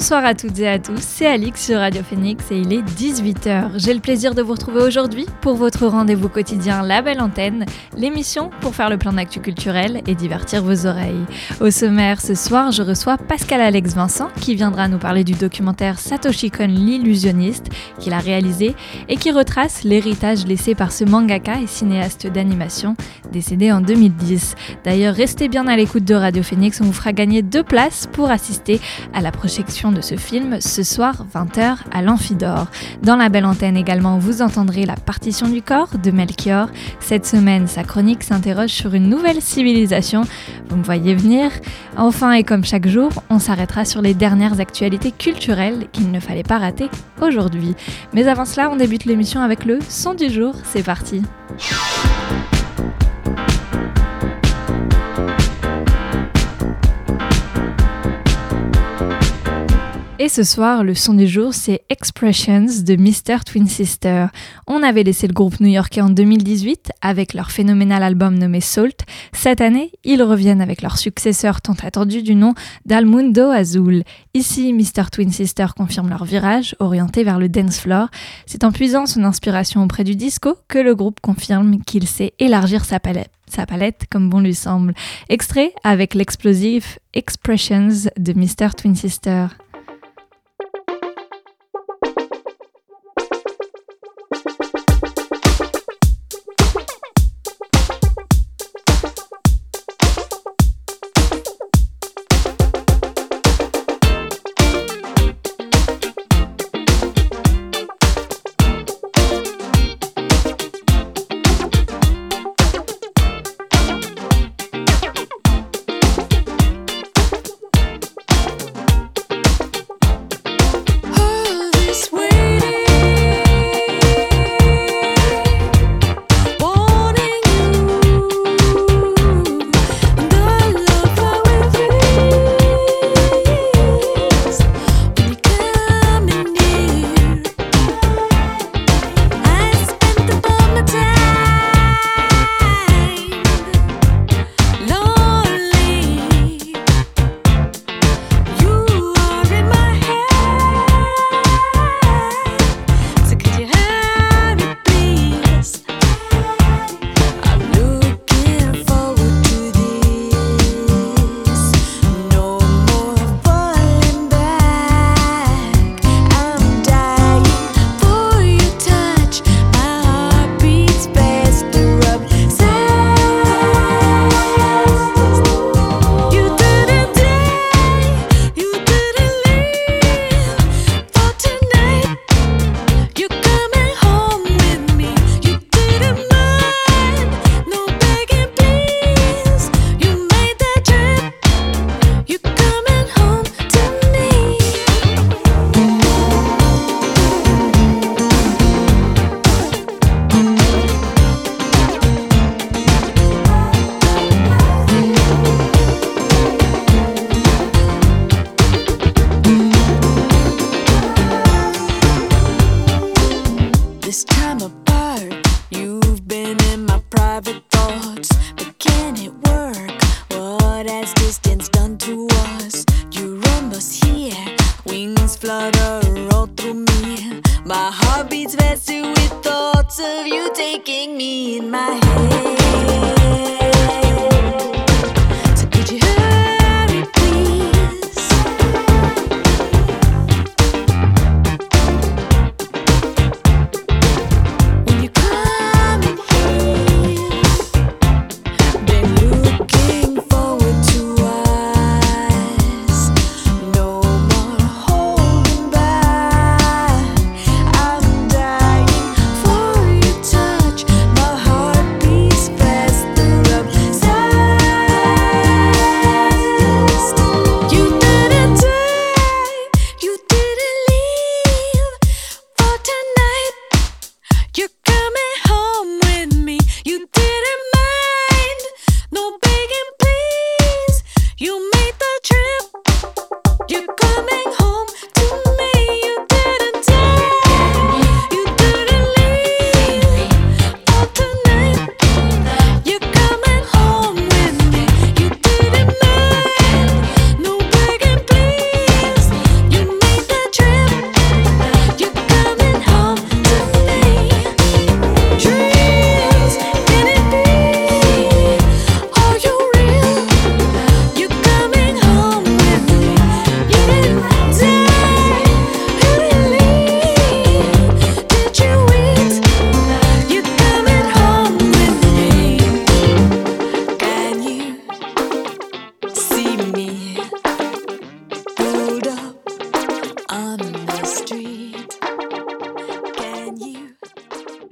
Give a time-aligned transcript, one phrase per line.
[0.00, 3.72] Bonsoir à toutes et à tous, c'est Alix sur Radio Phoenix et il est 18h.
[3.76, 7.66] J'ai le plaisir de vous retrouver aujourd'hui pour votre rendez-vous quotidien La Belle Antenne,
[7.98, 11.26] l'émission pour faire le plein d'actu culturel et divertir vos oreilles.
[11.60, 15.98] Au sommaire, ce soir, je reçois Pascal Alex Vincent qui viendra nous parler du documentaire
[15.98, 17.66] Satoshi Kon l'illusionniste
[17.98, 18.74] qu'il a réalisé
[19.10, 22.96] et qui retrace l'héritage laissé par ce mangaka et cinéaste d'animation
[23.32, 24.54] décédé en 2010.
[24.82, 28.30] D'ailleurs, restez bien à l'écoute de Radio Phoenix, on vous fera gagner deux places pour
[28.30, 28.80] assister
[29.12, 32.66] à la projection de ce film ce soir 20h à l'Amphidore.
[33.02, 36.68] Dans la belle antenne également, vous entendrez la partition du corps de Melchior.
[37.00, 40.22] Cette semaine, sa chronique s'interroge sur une nouvelle civilisation.
[40.68, 41.50] Vous me voyez venir.
[41.96, 46.42] Enfin, et comme chaque jour, on s'arrêtera sur les dernières actualités culturelles qu'il ne fallait
[46.42, 46.88] pas rater
[47.20, 47.74] aujourd'hui.
[48.12, 50.54] Mais avant cela, on débute l'émission avec le son du jour.
[50.64, 51.22] C'est parti.
[60.22, 63.42] Et ce soir, le son du jour, c'est Expressions de Mr.
[63.46, 64.26] Twin Sister.
[64.66, 69.06] On avait laissé le groupe new-yorkais en 2018 avec leur phénoménal album nommé Salt.
[69.32, 72.52] Cette année, ils reviennent avec leur successeur tant attendu du nom
[72.84, 74.02] d'Almundo Azul.
[74.34, 75.04] Ici, Mr.
[75.10, 78.08] Twin Sister confirme leur virage orienté vers le dance floor.
[78.44, 82.84] C'est en puisant son inspiration auprès du disco que le groupe confirme qu'il sait élargir
[82.84, 84.94] sa palette sa palette comme bon lui semble.
[85.28, 88.68] Extrait avec l'explosif Expressions de Mr.
[88.76, 89.46] Twin Sister.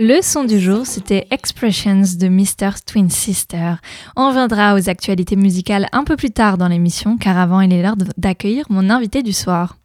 [0.08, 2.80] Le son du jour, c'était Expressions de Mr.
[2.86, 3.74] Twin Sister.
[4.16, 7.82] On reviendra aux actualités musicales un peu plus tard dans l'émission, car avant, il est
[7.82, 9.76] l'heure d'accueillir mon invité du soir.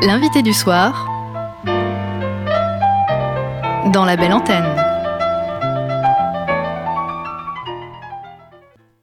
[0.00, 1.06] L'invité du soir
[3.92, 4.89] dans la belle antenne.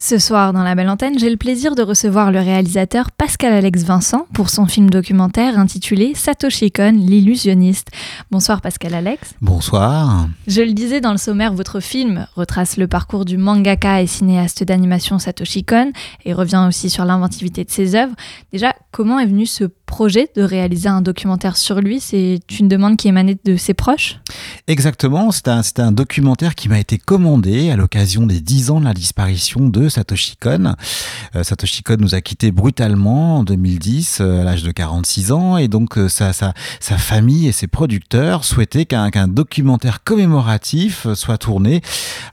[0.08, 3.84] Ce soir, dans la belle antenne, j'ai le plaisir de recevoir le réalisateur Pascal Alex
[3.84, 7.90] Vincent pour son film documentaire intitulé Satoshi Kon, l'illusionniste.
[8.32, 9.34] Bonsoir Pascal Alex.
[9.42, 10.30] Bonsoir.
[10.48, 14.64] Je le disais dans le sommaire, votre film retrace le parcours du mangaka et cinéaste
[14.64, 15.92] d'animation Satoshi Kon
[16.24, 18.16] et revient aussi sur l'inventivité de ses œuvres.
[18.54, 22.00] Déjà, comment est venu ce projet de réaliser un documentaire sur lui?
[22.00, 24.22] C'est une demande qui émanait de ses proches?
[24.68, 28.86] Exactement, c'est un, un, documentaire qui m'a été commandé à l'occasion des 10 ans de
[28.86, 30.76] la disparition de Satoshi Kon.
[31.36, 35.58] Euh, Satoshi Kon nous a quittés brutalement en 2010 euh, à l'âge de 46 ans
[35.58, 36.54] et donc euh, sa, sa,
[36.98, 41.82] famille et ses producteurs souhaitaient qu'un documentaire commémoratif soit tourné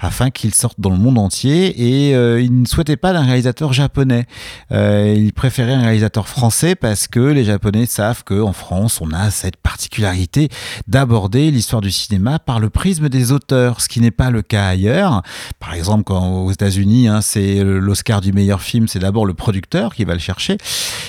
[0.00, 2.10] afin qu'il sorte dans le monde entier et
[2.42, 4.26] ils ne souhaitaient pas d'un réalisateur japonais.
[4.70, 9.56] ils préféraient un réalisateur français parce que les Japonais savent qu'en France on a cette
[9.56, 10.48] particularité
[10.88, 14.66] d'aborder l'histoire du cinéma par le prisme des auteurs, ce qui n'est pas le cas
[14.68, 15.22] ailleurs.
[15.60, 19.94] Par exemple, quand aux États-Unis, hein, c'est l'Oscar du meilleur film, c'est d'abord le producteur
[19.94, 20.56] qui va le chercher.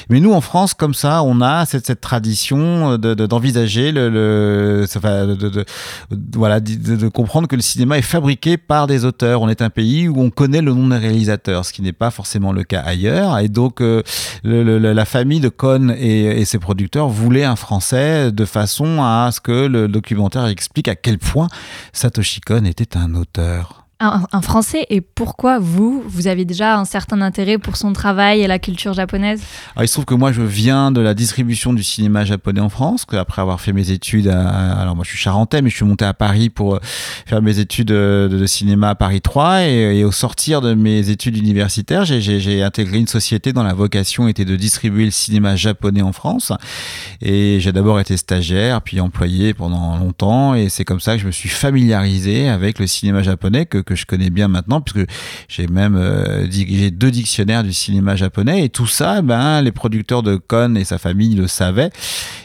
[0.09, 5.49] Mais nous, en France, comme ça, on a cette, tradition d'envisager de, le, le de,
[5.49, 5.65] de,
[6.35, 9.41] voilà, de, comprendre que le cinéma est fabriqué par des auteurs.
[9.41, 12.11] On est un pays où on connaît le nom des réalisateurs, ce qui n'est pas
[12.11, 13.39] forcément le cas ailleurs.
[13.39, 14.03] Et donc, euh,
[14.43, 19.39] la famille de Cohn et, et ses producteurs voulaient un Français de façon à ce
[19.39, 21.47] que le documentaire explique à quel point
[21.93, 27.21] Satoshi Kon était un auteur un, Français et pourquoi vous, vous avez déjà un certain
[27.21, 29.41] intérêt pour son travail et la culture japonaise?
[29.79, 33.05] Il se trouve que moi je viens de la distribution du cinéma japonais en France,
[33.13, 36.13] après avoir fait mes études, alors moi je suis charentais mais je suis monté à
[36.13, 36.79] Paris pour euh,
[37.25, 42.05] faire mes études de, cinéma à Paris 3 et, au sortir de mes études universitaires
[42.05, 46.51] j'ai intégré une société dont la vocation était de distribuer le cinéma japonais en France.
[47.21, 51.27] Et j'ai d'abord été stagiaire puis employé pendant longtemps et c'est comme ça que je
[51.27, 55.07] me suis familiarisé avec le cinéma japonais que que je connais bien maintenant, puisque
[55.47, 56.47] j'ai même euh,
[56.91, 60.97] deux dictionnaires du cinéma japonais et tout ça, ben les producteurs de Kon et sa
[60.97, 61.91] famille le savaient.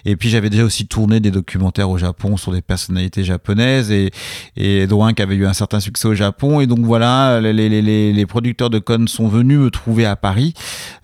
[0.05, 4.11] Et puis j'avais déjà aussi tourné des documentaires au Japon sur des personnalités japonaises et
[4.57, 8.13] et qui avait eu un certain succès au Japon et donc voilà les, les, les,
[8.13, 10.55] les producteurs de Kon sont venus me trouver à Paris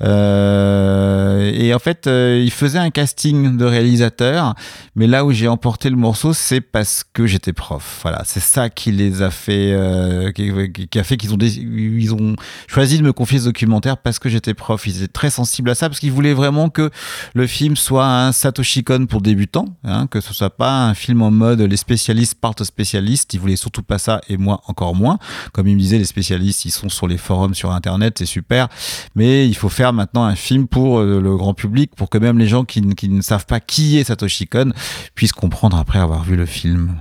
[0.03, 4.55] euh, et en fait euh, ils faisaient un casting de réalisateurs,
[4.95, 8.01] mais là où j'ai emporté le morceau c'est parce que j'étais prof.
[8.03, 12.37] Voilà, c'est ça qui les a fait euh, qui, a fait qu'ils ont, ils ont
[12.67, 14.87] choisi de me confier ce documentaire parce que j'étais prof.
[14.87, 16.91] Ils étaient très sensibles à ça parce qu'ils voulaient vraiment que
[17.35, 21.23] le film soit un Satoshi Kon pour débutants, hein, que ce soit pas un film
[21.23, 23.35] en mode les spécialistes partent spécialistes.
[23.35, 25.19] Ils voulaient surtout pas ça et moi encore moins.
[25.53, 28.69] Comme ils me disaient, les spécialistes, ils sont sur les forums sur Internet, c'est super.
[29.15, 32.39] Mais il faut faire maintenant un film pour euh, le grand public, pour que même
[32.39, 34.73] les gens qui, qui ne savent pas qui est Satoshi Kon
[35.15, 36.97] puissent comprendre après avoir vu le film.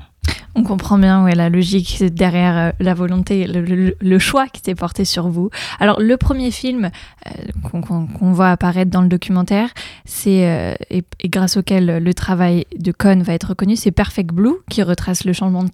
[0.57, 5.03] On comprend bien ouais, la logique derrière euh, la volonté, le, choix qui s'est porté
[5.03, 5.49] sur vous.
[5.81, 6.89] Alors le premier film
[7.27, 9.69] euh, qu'on voit apparaître dans le documentaire,
[10.05, 14.55] c'est euh, et, grâce auquel le travail de Cohn va être reconnu, c'est Perfect Blue
[14.69, 15.69] qui retrace le changement de,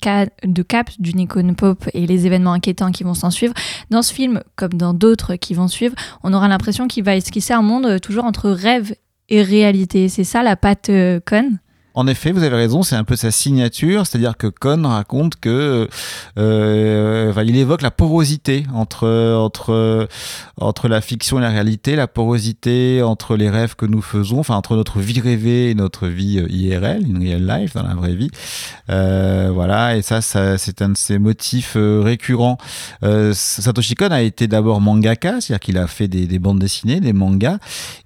[0.47, 3.53] de cap d'une icône pop et les événements inquiétants qui vont s'en suivre.
[3.91, 5.93] Dans ce film, comme dans d'autres qui vont suivre,
[6.23, 8.95] on aura l'impression qu'il va esquisser un monde toujours entre rêve
[9.29, 10.09] et réalité.
[10.09, 10.89] C'est ça la patte
[11.25, 11.59] Cohn?
[11.93, 15.87] En effet, vous avez raison, c'est un peu sa signature, c'est-à-dire que Cohn raconte que
[16.37, 20.07] euh, il évoque la porosité entre entre
[20.57, 24.55] entre la fiction et la réalité, la porosité entre les rêves que nous faisons, enfin
[24.55, 28.15] entre notre vie rêvée et notre vie euh, IRL, une real life dans la vraie
[28.15, 28.31] vie.
[28.89, 32.57] Euh, voilà, et ça, c'est un de ses motifs euh, récurrents.
[33.03, 36.99] Euh, Satoshi Kon a été d'abord mangaka, c'est-à-dire qu'il a fait des, des, bandes dessinées,
[36.99, 37.57] des mangas,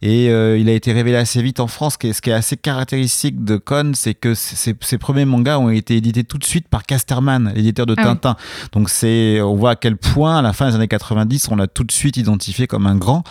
[0.01, 3.43] et euh, il a été révélé assez vite en France, ce qui est, assez caractéristique
[3.43, 3.57] de
[3.93, 7.95] C'est que ses, premiers mangas ont été édités tout de suite par Casterman, l'éditeur de
[7.97, 8.35] ah Tintin.
[8.71, 11.67] Donc c'est, on voit à quel point, à la fin des années 90, on l'a
[11.67, 13.23] tout de suite identifié comme un grand,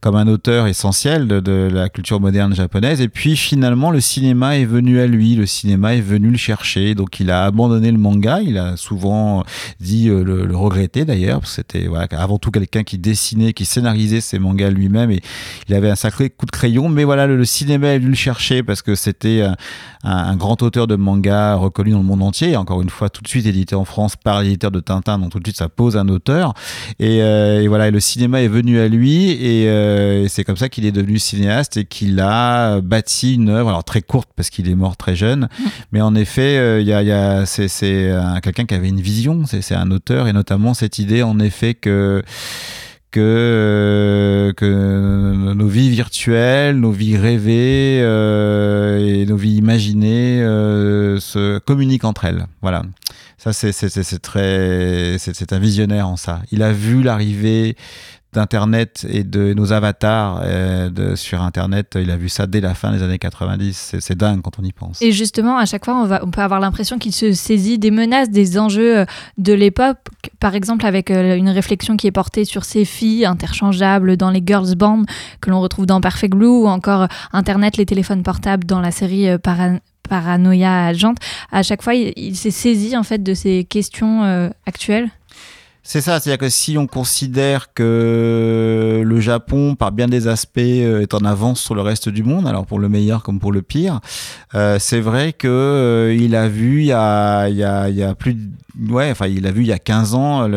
[0.00, 3.00] comme un auteur essentiel de, la culture moderne japonaise.
[3.00, 6.94] Et puis finalement, le cinéma est venu à lui, le cinéma est venu le chercher.
[6.94, 8.40] Donc il a abandonné le manga.
[8.40, 9.44] Il a souvent
[9.80, 11.46] dit euh, le, regretter d'ailleurs.
[11.46, 15.20] C'était avant tout quelqu'un qui dessinait, qui scénarisait ses mangas lui-même et
[15.68, 16.88] il avait un sacré coup de crayon.
[16.88, 19.42] Mais voilà, le, cinéma est venu le chercher parce que c'était
[20.02, 23.22] un, grand auteur de manga reconnu dans le monde entier, et encore une fois tout
[23.22, 25.96] de suite édité en France par l'éditeur de Tintin, donc tout de suite ça pose
[25.96, 26.54] un auteur.
[26.98, 30.68] Et, et voilà, et le cinéma est venu à lui, et, et c'est comme ça
[30.68, 34.68] qu'il est devenu cinéaste et qu'il a bâti une œuvre, alors très courte parce qu'il
[34.68, 35.48] est mort très jeune,
[35.92, 37.68] mais en effet, il y a, y a c'est
[38.42, 42.22] quelqu'un qui avait une vision, c'est un auteur, et notamment cette idée en effet que
[43.14, 51.58] que, euh, nos vies virtuelles, nos vies rêvées euh, et nos vies imaginées euh, se
[51.58, 52.46] communiquent entre elles.
[52.60, 52.82] Voilà.
[53.38, 56.40] Ça, c'est très, c'est un visionnaire en ça.
[56.50, 57.76] Il a vu l'arrivée
[58.32, 60.42] d'Internet et de nos avatars
[61.14, 61.96] sur Internet.
[62.00, 63.96] Il a vu ça dès la fin des années 90.
[64.00, 65.02] C'est dingue quand on y pense.
[65.02, 68.58] Et justement, à chaque fois, on, peut avoir l'impression qu'il se saisit des menaces, des
[68.58, 69.04] enjeux
[69.36, 69.98] de l'époque.
[70.44, 74.42] Par exemple, avec euh, une réflexion qui est portée sur ces filles interchangeables dans les
[74.44, 75.04] girls band
[75.40, 79.26] que l'on retrouve dans Perfect Blue ou encore Internet, les téléphones portables dans la série
[80.06, 81.14] Paranoia Agent.
[81.50, 85.08] À chaque fois, il, s'est saisi en fait de ces questions actuelles?
[85.86, 91.02] C'est ça, c'est-à-dire que si on considère que le Japon, par bien des aspects, euh,
[91.02, 93.60] est en avance sur le reste du monde, alors pour le meilleur comme pour le
[93.60, 94.00] pire,
[94.54, 98.34] euh, c'est vrai que euh, il a vu il y a, plus
[98.88, 100.48] ouais, enfin il a vu il y a 15 ans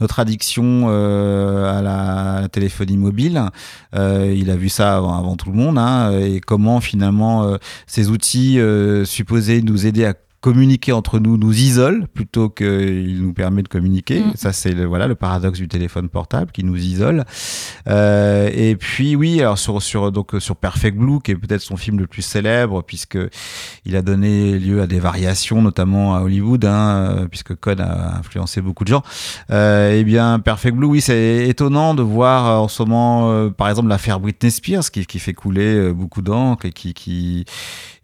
[0.00, 3.40] notre addiction à la, téléphonie mobile.
[3.94, 7.56] il a vu ça avant, avant tout le monde, hein, et comment finalement
[7.86, 8.58] ces outils
[9.04, 14.20] supposés nous aider à communiquer entre nous nous isole plutôt qu'il nous permet de communiquer.
[14.20, 14.32] Mm.
[14.34, 17.24] Ça, c'est le, voilà, le paradoxe du téléphone portable qui nous isole.
[17.88, 21.76] Euh, et puis, oui, alors sur, sur, donc, sur Perfect Blue, qui est peut-être son
[21.76, 23.18] film le plus célèbre, puisque
[23.84, 28.18] il a donné lieu à des variations, notamment à Hollywood, hein, euh, puisque Code a
[28.18, 29.02] influencé beaucoup de gens.
[29.50, 33.50] Euh, eh bien, Perfect Blue, oui, c'est étonnant de voir euh, en ce moment, euh,
[33.50, 37.44] par exemple, l'affaire Britney Spears, qui, qui fait couler beaucoup d'encre et qui, qui,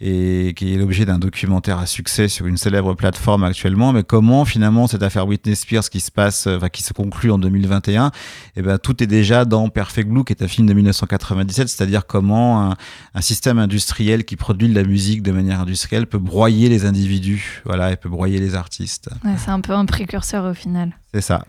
[0.00, 3.92] et qui est l'objet d'un documentaire à succès sur une célèbre plateforme actuellement.
[3.92, 7.38] Mais comment finalement cette affaire Whitney Spears qui se passe, enfin, qui se conclut en
[7.38, 8.10] 2021,
[8.56, 12.06] eh ben tout est déjà dans Perfect Blue, qui est un film de 1997, c'est-à-dire
[12.06, 12.72] comment
[13.14, 17.62] un, système industriel qui produit de la musique de manière industrielle peut broyer les individus,
[17.64, 19.10] voilà, et peut broyer les artistes.
[19.38, 20.92] c'est un peu un précurseur au final.
[21.14, 21.44] C'est ça.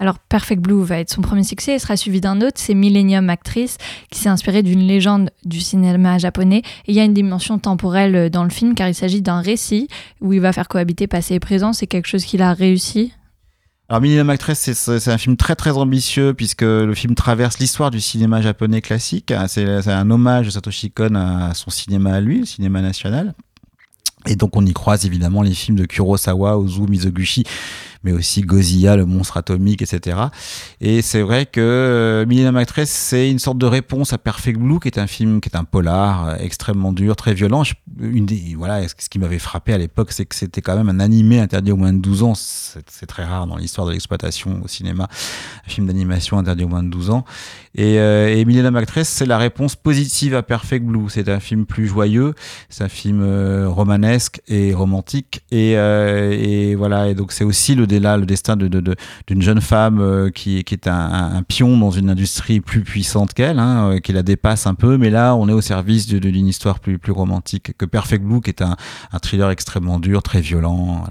[0.00, 3.30] Alors Perfect Blue va être son premier succès et sera suivi d'un autre, c'est Millennium
[3.30, 3.78] Actress,
[4.10, 6.62] qui s'est inspiré d'une légende du cinéma japonais.
[6.86, 9.40] Et il y a une dimension temporelle euh, dans le film car il s'agit d'un
[9.40, 9.88] récit
[10.20, 11.72] où il va faire cohabiter passé et présent.
[11.72, 13.12] C'est quelque chose qu'il a réussi?
[13.88, 18.00] Alors Millennium Actress, c'est un film très très ambitieux puisque le film traverse l'histoire du
[18.00, 19.32] cinéma japonais classique.
[19.46, 23.34] C'est un hommage de Satoshi Kon à son cinéma à lui, le cinéma national.
[24.26, 27.44] Et donc on y croise évidemment les films de Kurosawa, Ozu, Mizoguchi,
[28.04, 30.18] mais aussi Godzilla, le monstre atomique, etc.
[30.80, 34.78] Et c'est vrai que euh, Millennium Actress, c'est une sorte de réponse à Perfect Blue,
[34.78, 37.62] qui est un film, qui est un polar euh, extrêmement dur, très violent.
[37.98, 41.00] une des, voilà, ce qui m'avait frappé à l'époque, c'est que c'était quand même un
[41.00, 42.34] animé interdit au moins de 12 ans.
[42.34, 45.08] C'est très rare dans l'histoire de l'exploitation au cinéma,
[45.66, 47.24] un film d'animation interdit au moins de 12 ans.
[47.74, 51.08] Et, euh, et Millennium c'est la réponse positive à Perfect Blue.
[51.08, 52.34] C'est un film plus joyeux,
[52.68, 55.42] c'est un film euh, romanesque et romantique.
[55.50, 60.30] Et, et voilà, et donc c'est aussi le là le destin d'une jeune femme euh,
[60.30, 64.66] qui, est un, pion dans une industrie plus puissante qu'elle, hein, euh, qui la dépasse
[64.66, 68.40] un peu, mais là on est au service d'une histoire plus, romantique que Perfect Blue,
[68.40, 68.76] qui est un,
[69.22, 71.04] thriller extrêmement dur, très violent.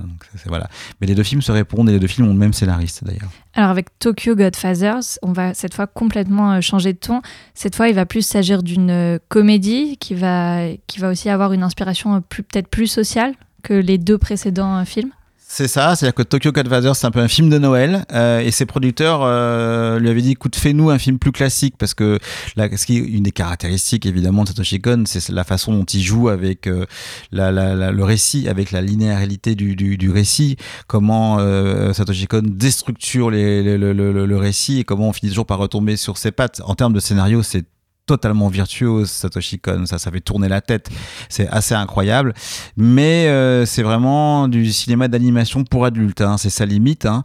[0.48, 0.70] Voilà.
[1.00, 3.30] Mais les deux films se répondent et les deux films ont le même scénariste d'ailleurs.
[3.56, 7.22] Alors avec Tokyo Godfathers, on va cette fois complètement euh, changer de ton.
[7.54, 11.64] Cette fois, il va plus s'agir d'une comédie qui va, qui va aussi avoir une
[11.64, 15.12] inspiration peut-être plus sociale que les deux précédents films.
[15.56, 18.50] C'est ça, c'est-à-dire que Tokyo Godfather, c'est un peu un film de Noël, euh, et
[18.50, 22.18] ses producteurs euh, lui avaient dit, écoute, fais-nous un film plus classique, parce que
[22.56, 26.02] là, ce qui une des caractéristiques évidemment de Satoshi Kon, c'est la façon dont il
[26.02, 26.88] joue avec euh,
[27.32, 30.58] la, la, le récit, avec la linéarité du, du, du récit,
[30.88, 33.94] comment euh, Satoshi Kon déstructure le, le,
[34.26, 36.64] le, récit, et comment on finit toujours par retomber sur ses pattes.
[36.66, 37.68] En termes de scénario, c'est
[38.06, 40.90] totalement virtuose Satoshi Kon ça ça fait tourner la tête.
[41.30, 42.34] C'est assez incroyable.
[42.78, 46.38] Mais euh, c'est vraiment du cinéma d'animation pour adultes hein.
[46.38, 47.24] c'est sa limite hein.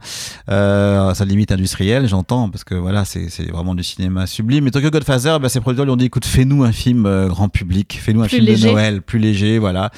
[0.49, 4.63] euh, sa limite industrielle j'entends parce que voilà c'est vraiment du cinéma sublime.
[4.65, 7.49] Mais Tokyo Godfather bah, ses producteurs lui ont dit écoute fais-nous un film euh, grand
[7.49, 7.99] public.
[8.01, 9.91] Fais-nous un film de Noël plus léger voilà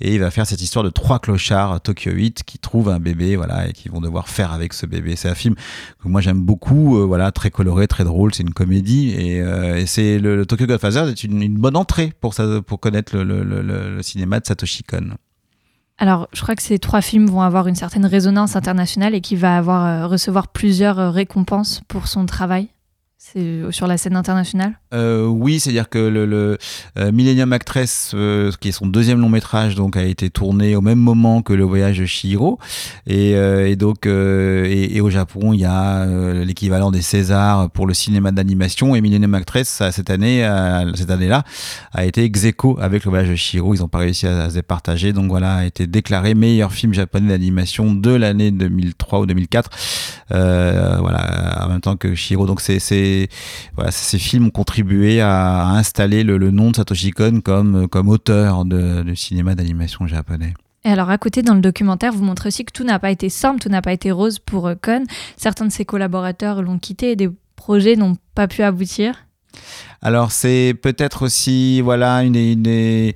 [0.00, 3.36] et il va faire cette histoire de trois clochards Tokyo 8 qui trouvent un bébé
[3.36, 5.16] voilà et qui vont devoir faire avec ce bébé.
[5.16, 5.54] C'est un film
[6.02, 8.34] que moi j'aime beaucoup euh, voilà très coloré très drôle.
[8.34, 9.14] C'est une comédie.
[9.18, 12.34] Et, euh, c'est le, Tokyo Godfather c'est une, bonne entrée pour
[12.80, 15.10] connaître le, cinéma de Satoshi Kon.
[15.98, 19.38] Alors, je crois que ces trois films vont avoir une certaine résonance internationale et qu'il
[19.38, 22.68] va avoir euh, recevoir plusieurs récompenses pour son travail.
[23.70, 24.78] Sur la scène internationale?
[24.94, 26.58] Euh, Oui, c'est-à-dire que le,
[26.96, 30.80] euh, Millennium Actress, euh, qui est son deuxième long métrage, donc a été tourné au
[30.80, 32.58] même moment que Le Voyage de Chihiro.
[33.06, 36.06] Et, donc, et, au Japon, il y a
[36.44, 38.94] l'équivalent des Césars pour le cinéma d'animation.
[38.94, 40.48] Et Millennium Actress, cette année,
[40.94, 41.42] cette année-là,
[41.92, 42.46] a été ex
[42.78, 43.74] avec Le Voyage de Chihiro.
[43.74, 45.12] Ils n'ont pas réussi à, se départager.
[45.12, 49.70] Donc voilà, a été déclaré meilleur film japonais d'animation de l'année 2003 ou 2004.
[50.30, 52.46] voilà, en même temps que Chihiro.
[52.46, 52.78] Donc c'est
[53.74, 58.64] voilà, ces films ont contribué à, installer le, nom de Satoshi Kon comme, comme auteur
[58.64, 60.54] de, cinéma d'animation japonais.
[60.84, 63.28] Et alors à côté dans le documentaire, vous montrez aussi que tout n'a pas été
[63.28, 65.04] simple, tout n'a pas été rose pour Kon.
[65.36, 69.26] Certains de ses collaborateurs l'ont quitté et des projets n'ont pas pu aboutir.
[70.02, 73.14] Alors c'est peut-être aussi voilà une, des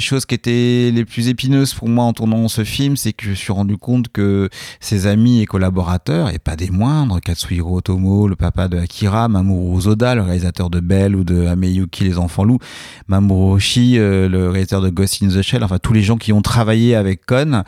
[0.00, 3.32] choses qui était les plus épineuses pour moi en tournant ce film, c'est que je
[3.32, 4.48] suis rendu compte que
[4.80, 9.80] ses amis et collaborateurs, et pas des moindres, Katsuhiro Otomo, le papa de Akira, Mamoru
[9.82, 12.58] Zoda, le réalisateur de Belle ou de Ameyuki, les enfants loups,
[13.08, 16.32] Mamoru Oshii, euh, le réalisateur de Ghost in the Shell, enfin tous les gens qui
[16.32, 17.62] ont travaillé avec Kon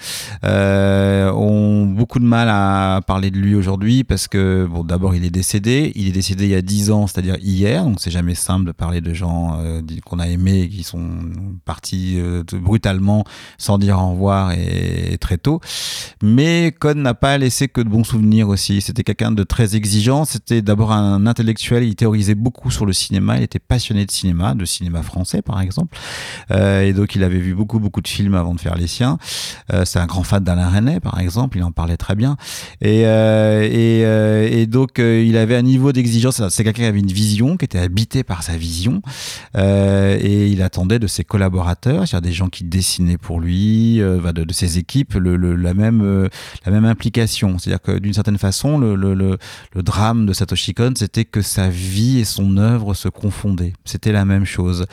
[0.45, 5.25] euh, ont beaucoup de mal à parler de lui aujourd'hui parce que bon d'abord il
[5.25, 8.35] est décédé, il est décédé il y a 10 ans, c'est-à-dire hier, donc c'est jamais
[8.45, 11.09] simple de parler de gens euh, qu'on a aimés qui sont
[11.65, 13.25] partis euh, brutalement
[13.59, 15.61] sans dire au revoir et, très tôt.
[16.23, 18.81] Mais Cohn n'a pas laissé que de bons souvenirs aussi.
[18.81, 20.25] C'était quelqu'un de très exigeant.
[20.25, 21.85] C'était d'abord un intellectuel.
[21.85, 23.39] Il théorisait beaucoup sur le cinéma.
[23.39, 25.97] Il était passionné de cinéma, de cinéma français par exemple.
[26.51, 29.19] Euh, et donc il avait vu beaucoup beaucoup de films avant de faire les siens.
[29.85, 31.57] C'est un grand fan d'Alain René par exemple.
[31.57, 32.37] Il en parlait très bien.
[32.83, 36.43] Et, et, et donc il avait un niveau d'exigence.
[36.49, 39.03] C'est quelqu'un qui avait une vision, qui était habité par sa vision
[39.57, 44.33] euh, et il attendait de ses collaborateurs, c'est-à-dire des gens qui dessinaient pour lui, euh,
[44.33, 46.29] de, ses équipes, la, même, euh,
[46.65, 47.59] la même implication.
[47.59, 51.69] C'est-à-dire que d'une certaine façon, le, le, le, drame de Satoshi Kon, c'était que sa
[51.69, 53.73] vie et son œuvre se confondaient.
[53.85, 54.87] C'était la même chose.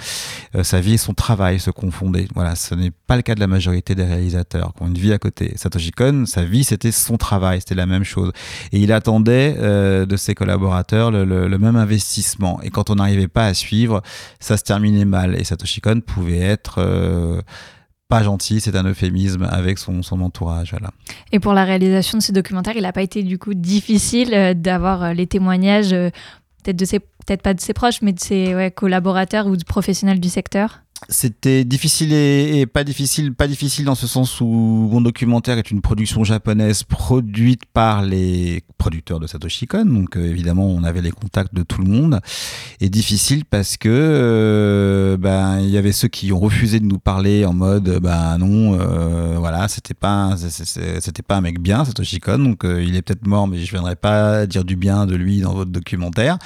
[0.61, 2.27] sa vie et son travail se confondaient.
[2.35, 5.13] Voilà, ce n'est pas le cas de la majorité des réalisateurs qui ont une vie
[5.13, 5.53] à côté.
[5.55, 8.31] Satoshi Kon, sa vie, c'était son travail, c'était la même chose.
[8.71, 12.59] Et il attendait de ses collaborateurs le, le, même investissement.
[12.63, 14.01] Et quand on arrivait pas à suivre,
[14.39, 15.39] ça se terminait mal.
[15.39, 17.41] Et Satoshi Kon pouvait être euh,
[18.07, 20.71] pas gentil, c'est un euphémisme avec son, son entourage.
[20.71, 20.91] Voilà.
[21.31, 24.53] Et pour la réalisation de ce documentaire, il n'a pas été du coup difficile euh,
[24.53, 25.91] d'avoir euh, les témoignages,
[26.63, 26.77] peut-être
[27.25, 30.81] peut-être pas de ses proches, mais de ses collaborateurs ou de professionnels du secteur?
[31.09, 35.81] C'était difficile et, pas difficile, pas difficile dans ce sens où mon documentaire est une
[35.81, 41.11] production japonaise produite par les producteurs de Satoshi Kon, donc euh, évidemment on avait les
[41.11, 42.19] contacts de tout le monde.
[42.81, 46.99] Et difficile parce que euh, ben il y avait ceux qui ont refusé de nous
[46.99, 52.19] parler en mode ben non, euh, voilà c'était pas c'était pas un mec bien Satoshi
[52.19, 55.41] Kon, donc il est peut-être mort mais je viendrai pas dire du bien de lui
[55.41, 56.37] dans votre documentaire.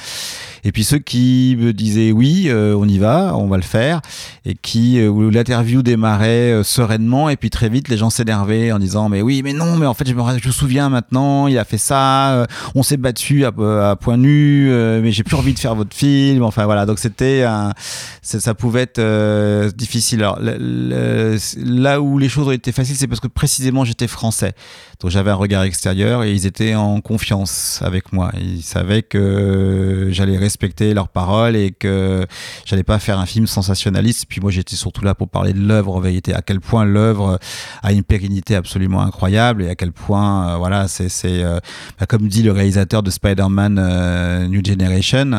[0.63, 4.01] Et puis ceux qui me disaient oui, on y va, on va le faire
[4.45, 8.71] et qui euh, où l'interview démarrait euh, sereinement et puis très vite les gens s'énervaient
[8.71, 11.47] en disant mais oui mais non mais en fait je me, je me souviens maintenant
[11.47, 13.51] il a fait ça euh, on s'est battu à,
[13.89, 14.69] à, point nu
[15.01, 16.85] mais j'ai plus envie de faire votre film enfin voilà.
[16.85, 17.45] Donc c'était
[18.21, 20.19] ça pouvait être difficile.
[20.19, 24.53] Là où les choses ont été faciles c'est parce que précisément j'étais français.
[24.99, 28.31] Donc j'avais un regard extérieur et ils étaient en confiance avec moi.
[28.39, 32.25] Ils savaient que j'allais respecter leurs paroles et que
[32.65, 35.95] j'allais pas faire un film sensationnaliste puis moi, j'étais surtout là pour parler de l'œuvre
[35.95, 37.39] en vérité, à quel point l'œuvre
[37.81, 41.61] a une pérennité absolument incroyable et à quel point, euh, voilà, c'est, euh,
[41.97, 45.31] bah, comme dit le réalisateur de Spider-Man euh, New Generation,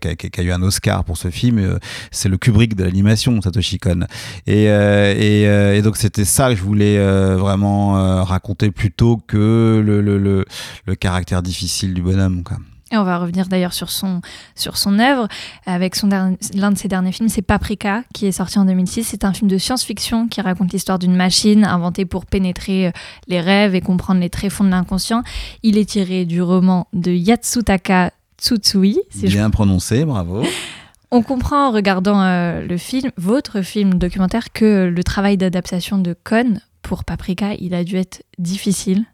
[0.00, 1.78] qui a, eu un Oscar pour ce film,
[2.10, 4.00] c'est le Kubrick de l'animation, Satoshi Kon.
[4.48, 6.98] Et, et, et, donc, c'était ça que je voulais
[7.36, 10.44] vraiment raconter plutôt que le, le, le,
[10.84, 12.42] le caractère difficile du bonhomme.
[12.42, 12.56] Quoi.
[12.92, 14.20] Et on va revenir d'ailleurs sur son,
[14.54, 15.26] sur son œuvre.
[15.66, 19.02] Avec son l'un de ses derniers films, c'est Paprika, qui est sorti en 2006.
[19.04, 22.90] C'est un film de science-fiction qui raconte l'histoire d'une machine inventée pour pénétrer euh,
[23.26, 25.22] les rêves et comprendre les tréfonds de l'inconscient.
[25.64, 29.00] Il est tiré du roman de Yatsutaka Tsutsui.
[29.14, 30.44] Bien prononcé, bravo.
[31.10, 36.14] On comprend en regardant euh, le film, votre film documentaire, que le travail d'adaptation de
[36.24, 39.04] Kon pour Paprika, il a dû être difficile.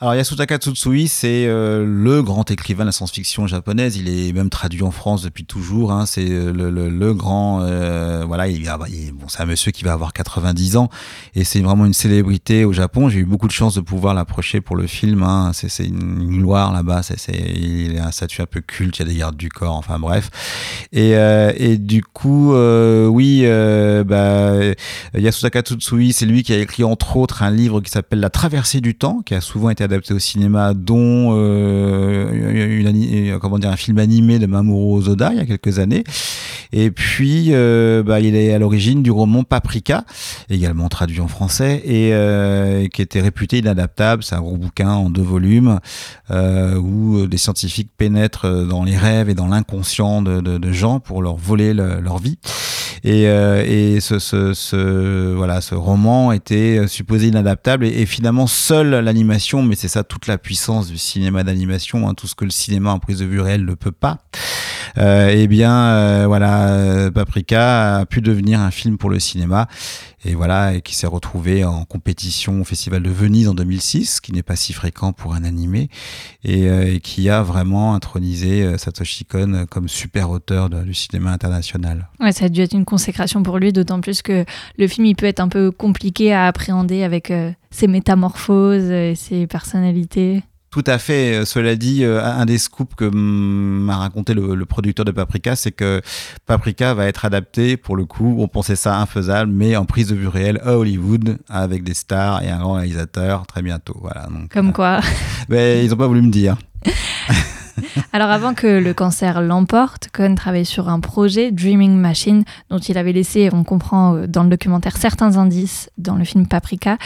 [0.00, 3.96] Alors Yasutaka Tsutsui, c'est euh, le grand écrivain de la science-fiction japonaise.
[3.96, 5.92] Il est même traduit en France depuis toujours.
[5.92, 6.04] Hein.
[6.04, 9.84] C'est euh, le, le, le, grand, euh, voilà, il, il, bon, c'est un monsieur qui
[9.84, 10.88] va avoir 90 ans
[11.36, 13.08] et c'est vraiment une célébrité au Japon.
[13.08, 15.22] J'ai eu beaucoup de chance de pouvoir l'approcher pour le film.
[15.22, 15.52] Hein.
[15.54, 17.04] C'est, une gloire là-bas.
[17.04, 18.98] C'est, il a un statut un peu culte.
[18.98, 19.76] Il y a des gardes du corps.
[19.76, 20.30] Enfin bref.
[20.92, 23.46] Et, et du coup, oui,
[24.04, 24.54] bah,
[25.16, 28.80] Yasutaka Tsutsui, c'est lui qui a écrit entre autres un livre qui s'appelle La Traversée
[28.80, 31.34] du temps, qui a souvent été été adaptés au cinéma, dont
[32.32, 36.04] une, comment dire, un film animé de Mamoru Ozoda il y a quelques années.
[36.76, 40.04] Et puis, bah, il est à l'origine du roman Paprika,
[40.50, 44.24] également traduit en français, et qui était réputé inadaptable.
[44.24, 45.78] C'est un gros bouquin en deux volumes
[46.30, 51.36] où des scientifiques pénètrent dans les rêves et dans l'inconscient de, de, gens pour leur
[51.36, 52.38] voler leur vie.
[53.04, 59.62] Et, et ce, ce, ce, voilà, ce roman était supposé inadaptable et, finalement seule l'animation,
[59.62, 62.90] mais c'est ça toute la puissance du cinéma d'animation, hein, tout ce que le cinéma
[62.92, 64.18] en prise de vue réelle ne peut pas.
[64.98, 69.68] Euh, eh bien, euh, voilà, Paprika a pu devenir un film pour le cinéma
[70.24, 74.32] et voilà, et qui s'est retrouvé en compétition au Festival de Venise en 2006, qui
[74.32, 75.90] n'est pas si fréquent pour un animé,
[76.44, 82.08] et, euh, qui a vraiment intronisé euh, Satoshi Kon comme super auteur du cinéma international.
[82.20, 84.44] Ouais, ça a dû être une consécration pour lui, d'autant plus que
[84.78, 89.14] le film il peut être un peu compliqué à appréhender avec euh, ses métamorphoses et
[89.14, 90.42] ses personnalités.
[90.74, 91.36] Tout à fait.
[91.36, 95.70] Euh, cela dit, euh, un des scoops que m'a raconté le, producteur de Paprika, c'est
[95.70, 96.02] que
[96.46, 100.16] Paprika va être adapté, pour le coup, on pensait ça infaisable, mais en prise de
[100.16, 103.96] vue réelle à Hollywood, avec des stars et un grand réalisateur très bientôt.
[104.00, 104.26] Voilà.
[104.52, 104.98] Comme quoi
[105.48, 106.56] mais Ils n'ont pas voulu me dire.
[108.12, 112.98] Alors avant que le cancer l'emporte, Cohen travaillait sur un projet, Dreaming Machine, dont il
[112.98, 116.98] avait laissé, on comprend euh, dans le documentaire, certains indices dans le film Paprika.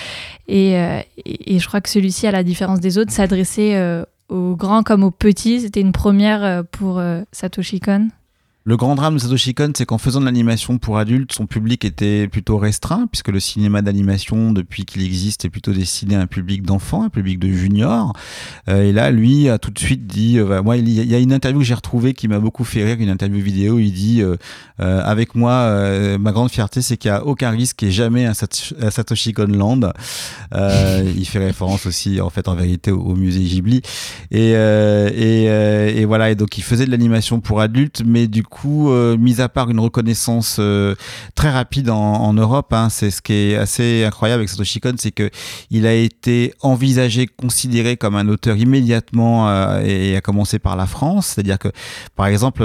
[0.51, 4.57] Euh, et, et je crois que celui-ci, à la différence des autres, s'adressait euh, aux
[4.57, 5.61] grands comme aux petits.
[5.61, 7.03] C'était une première pour
[7.33, 8.09] Satoshi Kon.
[8.69, 11.87] Le grand drame de Satoshi Kon, c'est qu'en faisant de l'animation pour adultes, son public
[11.87, 16.27] était plutôt restreint, puisque le cinéma d'animation, depuis qu'il existe, est plutôt destiné à un
[16.27, 18.13] public d'enfants, un public de juniors.
[18.69, 21.33] Euh, et là, lui a tout de suite dit, euh, moi, il y a une
[21.33, 23.79] interview que j'ai retrouvée qui m'a beaucoup fait rire, une interview vidéo.
[23.79, 24.37] Il dit, euh,
[24.79, 29.33] avec moi, ma grande fierté, c'est qu'il n'y a aucun risque et jamais un Satoshi
[29.33, 29.93] Kon Land.
[30.53, 33.81] il fait référence aussi, en fait, en vérité, au, musée Ghibli.
[34.31, 34.53] Et
[36.05, 36.31] voilà.
[36.31, 39.49] Et donc, il faisait de l'animation pour adultes, mais du coup coup, euh, mis à
[39.49, 40.95] part une reconnaissance euh,
[41.35, 45.11] très rapide en, Europe, hein, c'est ce qui est assez incroyable avec Satoshi Kon, c'est
[45.11, 45.31] que
[45.71, 50.87] il a été envisagé, considéré comme un auteur immédiatement euh, et, a commencé par la
[50.87, 51.29] France.
[51.29, 51.69] C'est-à-dire que,
[52.17, 52.63] par exemple,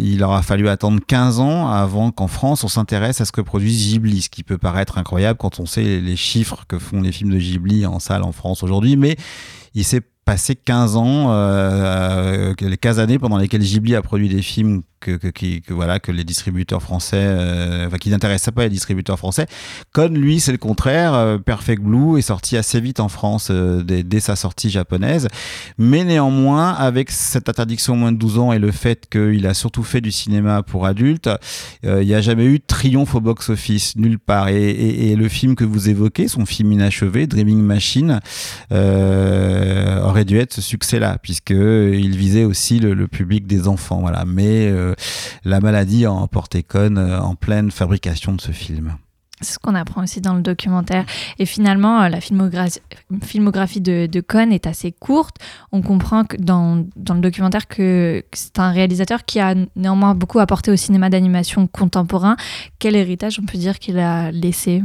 [0.00, 3.74] il aura fallu attendre 15 ans avant qu'en France on s'intéresse à ce que produit
[3.74, 7.30] Ghibli, ce qui peut paraître incroyable quand on sait les chiffres que font les films
[7.30, 9.16] de Ghibli en salle en France aujourd'hui, mais
[9.74, 14.42] il s'est passé 15 ans, euh, les 15 années pendant lesquelles Ghibli a produit des
[14.42, 19.18] films que, que, voilà, que les distributeurs français, euh, enfin, qui n'intéressaient pas les distributeurs
[19.18, 19.46] français.
[19.92, 21.14] Con, lui, c'est le contraire.
[21.14, 25.28] Euh, Perfect Blue est sorti assez vite en France euh, dès, sa sortie japonaise.
[25.78, 29.54] Mais néanmoins, avec cette interdiction au moins de 12 ans et le fait qu'il a
[29.54, 31.30] surtout fait du cinéma pour adultes,
[31.82, 34.48] il n'y a jamais eu de triomphe au box-office, nulle part.
[34.48, 38.20] Et, et, le film que vous évoquez, son film inachevé, Dreaming Machine,
[40.16, 44.00] aurait dû être ce succès-là, puisqu'il visait aussi le, public des enfants.
[44.00, 44.24] Voilà.
[44.26, 44.72] Mais
[45.44, 48.96] la maladie a emporté Cohn euh, en pleine fabrication de ce film.
[49.40, 51.04] C'est ce qu'on apprend aussi dans le documentaire.
[51.38, 55.36] Et finalement, euh, la filmographie, de, de Cohn est assez courte.
[55.72, 60.70] On comprend dans, dans le documentaire que c'est un réalisateur qui a néanmoins beaucoup apporté
[60.70, 62.36] au cinéma d'animation contemporain.
[62.78, 64.82] Quel héritage on peut dire qu'il a laissé?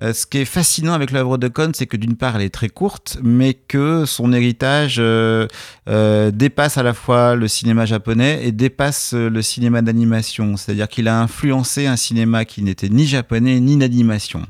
[0.00, 2.54] Euh, ce qui est fascinant avec l'œuvre de Kohn, c'est que d'une part, elle est
[2.54, 5.48] très courte, mais que son héritage euh,
[5.88, 10.56] euh, dépasse à la fois le cinéma japonais et dépasse le cinéma d'animation.
[10.56, 14.42] C'est-à-dire qu'il a influencé un cinéma qui n'était ni japonais ni d'animation.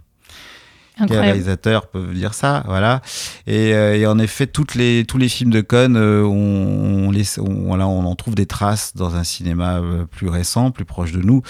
[1.09, 3.03] Les réalisateurs peuvent dire ça, voilà.
[3.47, 8.35] Et, en effet, toutes les, tous les films de Kohn, on, on, on en trouve
[8.35, 9.81] des traces dans un cinéma
[10.11, 11.43] plus récent, plus proche de nous.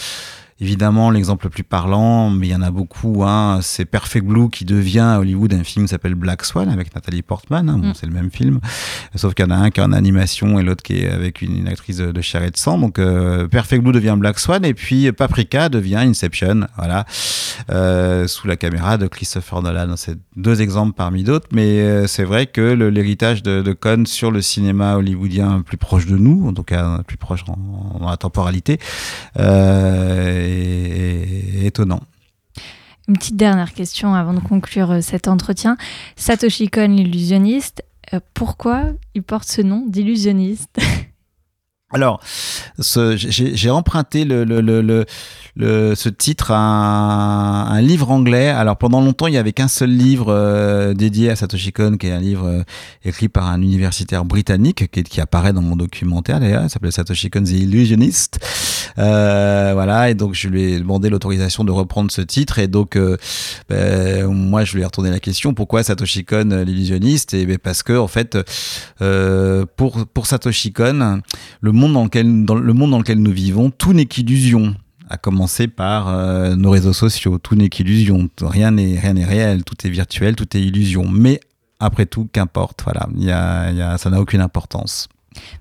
[0.61, 4.51] Évidemment, l'exemple le plus parlant, mais il y en a beaucoup, hein, c'est Perfect Blue
[4.51, 7.69] qui devient à Hollywood un film qui s'appelle Black Swan avec Nathalie Portman.
[7.69, 7.95] Hein, bon, mm.
[7.95, 8.59] C'est le même film,
[9.15, 11.43] sauf qu'il y en a un qui est en animation et l'autre qui est avec
[11.43, 12.77] une, actrice de, chair et de sang.
[12.77, 17.05] Donc euh, Perfect Blue devient Black Swan et puis Paprika devient Inception, voilà,
[17.71, 19.95] euh, sous la caméra de Christopher Nolan.
[19.97, 24.33] C'est deux exemples parmi d'autres, mais euh, c'est vrai que l'héritage de, de Cohn sur
[24.33, 28.79] le cinéma hollywoodien plus proche de nous, en tout cas plus proche dans la temporalité,
[29.39, 30.48] euh,
[31.65, 32.01] étonnant.
[33.09, 35.79] Une petite dernière question avant de conclure euh, cet entretien.
[36.17, 37.83] Satoshi Kon, l'illusionniste,
[38.13, 38.85] euh, pourquoi
[39.15, 40.79] il porte ce nom d'illusionniste?
[41.91, 42.21] Alors,
[42.79, 48.49] j'ai emprunté le, le, ce titre à un, livre anglais.
[48.49, 52.09] Alors, pendant longtemps, il n'y avait qu'un seul livre euh, dédié à Satoshi Kon, qui
[52.09, 52.63] est un livre euh,
[53.05, 56.63] écrit par un universitaire britannique, qui, qui apparaît dans mon documentaire d'ailleurs.
[56.63, 58.39] Il s'appelait Satoshi Kon The Illusionist.
[58.97, 62.59] Voilà, et donc je lui ai demandé l'autorisation de reprendre ce titre.
[62.59, 62.99] Et donc,
[63.69, 67.35] ben, moi, je lui ai retourné la question pourquoi Satoshi Kon, l'illusionniste?
[67.35, 68.39] Et ben, parce que, en fait,
[69.77, 71.21] pour, pour Satoshi Kon,
[71.61, 74.75] le monde dans lequel, dans le monde dans lequel nous vivons, tout n'est qu'illusion
[75.11, 77.39] à commencer par euh, nos réseaux sociaux.
[77.39, 81.09] Tout n'est qu'illusion, rien n'est rien n'est réel, tout est virtuel, tout est illusion.
[81.09, 81.41] Mais
[81.81, 85.09] après tout, qu'importe, voilà, y a, y a, ça n'a aucune importance.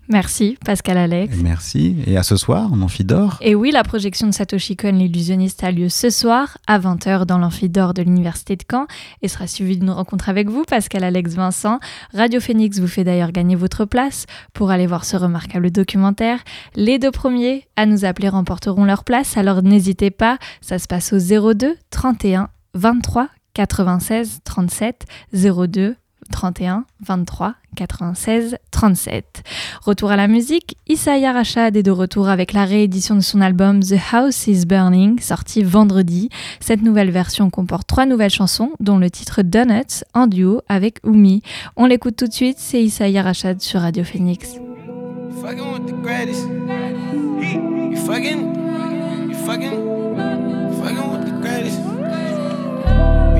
[0.09, 1.35] Merci Pascal Alex.
[1.43, 1.97] Merci.
[2.07, 3.37] Et à ce soir en Amphidore.
[3.41, 7.37] Et oui, la projection de Satoshi Kon, l'illusionniste, a lieu ce soir à 20h dans
[7.37, 8.87] l'Amphidore de l'Université de Caen
[9.21, 11.79] et sera suivi d'une rencontre avec vous, Pascal Alex Vincent.
[12.13, 16.39] Radio Phoenix vous fait d'ailleurs gagner votre place pour aller voir ce remarquable documentaire.
[16.75, 21.13] Les deux premiers à nous appeler remporteront leur place, alors n'hésitez pas, ça se passe
[21.13, 25.95] au 02 31 23 96 37 02
[26.31, 29.43] 31 23 96 37.
[29.83, 33.81] Retour à la musique, Isaiah Rashad est de retour avec la réédition de son album
[33.81, 36.29] The House is Burning, sorti vendredi.
[36.59, 41.41] Cette nouvelle version comporte trois nouvelles chansons, dont le titre Donuts en duo avec Umi.
[41.75, 44.57] On l'écoute tout de suite, c'est Isaiah Rashad sur Radio Phoenix.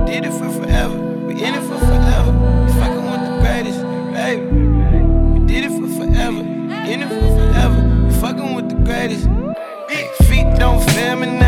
[0.10, 1.08] in it for forever.
[1.38, 2.57] You fucking
[8.88, 9.28] greatest.
[10.30, 11.47] Feet don't feel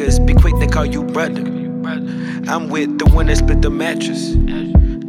[0.00, 1.42] niggas be quick, they call you brother.
[2.48, 4.30] I'm with the one that split the mattress.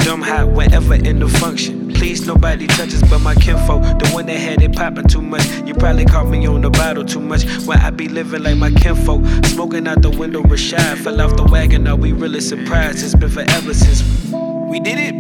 [0.05, 1.93] Dumb hot whenever in the function.
[1.93, 3.83] Please, nobody touches but my kinfolk.
[3.99, 5.45] The one that had it popping too much.
[5.65, 7.45] You probably caught me on the bottle too much.
[7.65, 9.23] When I be living like my kinfolk.
[9.45, 11.87] Smoking out the window, Rashad fell off the wagon.
[11.87, 13.03] Are we really surprised?
[13.03, 15.13] It's been forever since we did it.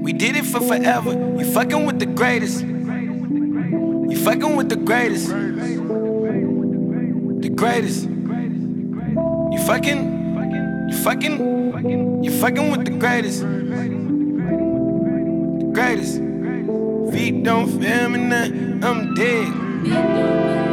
[0.00, 1.12] We did it for forever.
[1.12, 2.62] You fucking with the greatest.
[2.62, 5.28] You fucking with the greatest.
[7.40, 8.15] The greatest.
[9.66, 10.88] Fucking.
[10.88, 12.22] You fucking.
[12.22, 13.40] You fucking with the greatest.
[13.40, 13.48] The
[15.72, 16.18] greatest.
[17.12, 18.44] Feet don't feel me now.
[18.88, 20.65] I'm dead.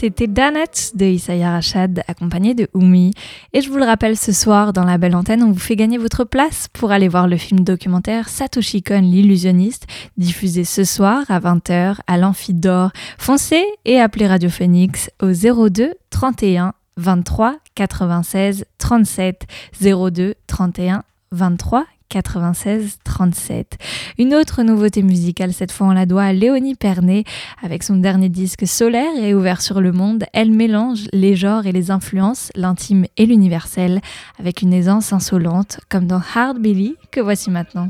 [0.00, 3.14] C'était Danet de Isaiah Rachad accompagné de Oumi.
[3.52, 5.98] Et je vous le rappelle, ce soir, dans la belle antenne, on vous fait gagner
[5.98, 11.40] votre place pour aller voir le film documentaire Satoshi Kon l'illusionniste, diffusé ce soir à
[11.40, 12.92] 20h à l'Amphidore.
[13.18, 19.48] Foncez et appelez Radio Phoenix au 02 31 23 96 37
[19.82, 23.78] 02 31 23 96 37.
[24.18, 27.24] Une autre nouveauté musicale, cette fois on la doit à Léonie Pernet.
[27.62, 31.72] Avec son dernier disque Solaire et ouvert sur le monde, elle mélange les genres et
[31.72, 34.00] les influences, l'intime et l'universel,
[34.38, 37.88] avec une aisance insolente, comme dans Hard Billy, que voici maintenant.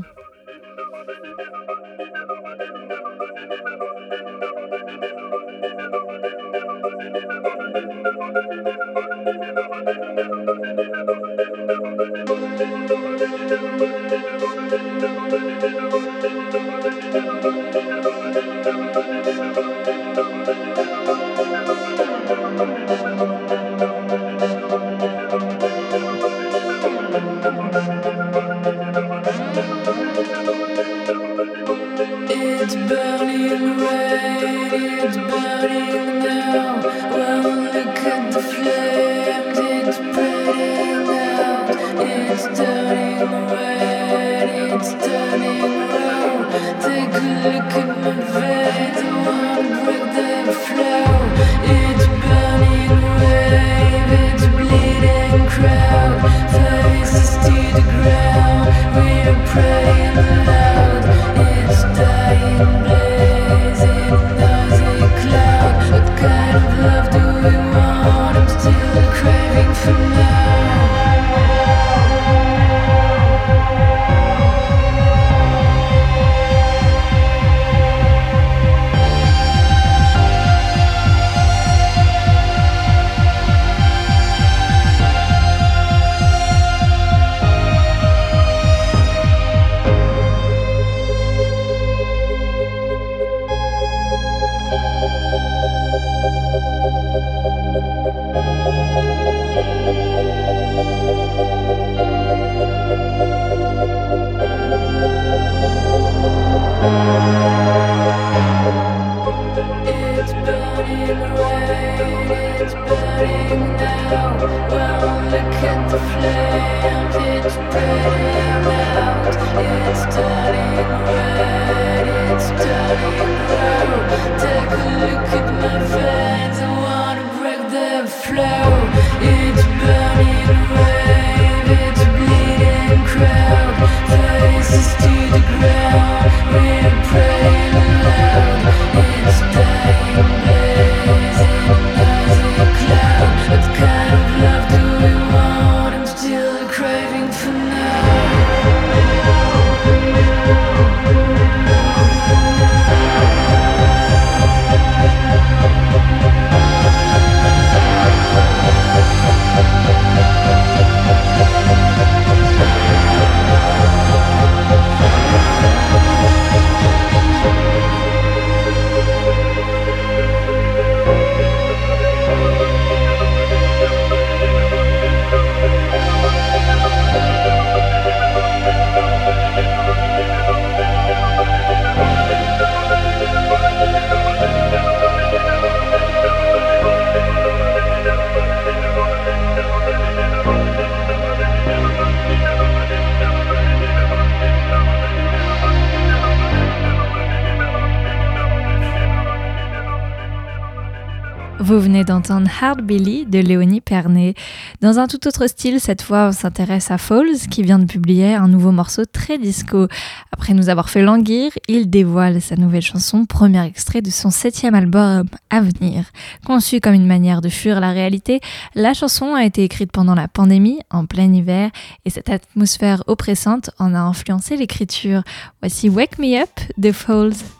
[202.29, 204.35] D'entendre Hard Billy de Léonie Pernet.
[204.81, 208.35] Dans un tout autre style, cette fois, on s'intéresse à Falls, qui vient de publier
[208.35, 209.87] un nouveau morceau très disco.
[210.31, 214.75] Après nous avoir fait languir, il dévoile sa nouvelle chanson, premier extrait de son septième
[214.75, 216.05] album à venir.
[216.45, 218.41] Conçue comme une manière de fuir la réalité,
[218.75, 221.71] la chanson a été écrite pendant la pandémie, en plein hiver,
[222.05, 225.23] et cette atmosphère oppressante en a influencé l'écriture.
[225.63, 227.58] Voici Wake Me Up de Falls.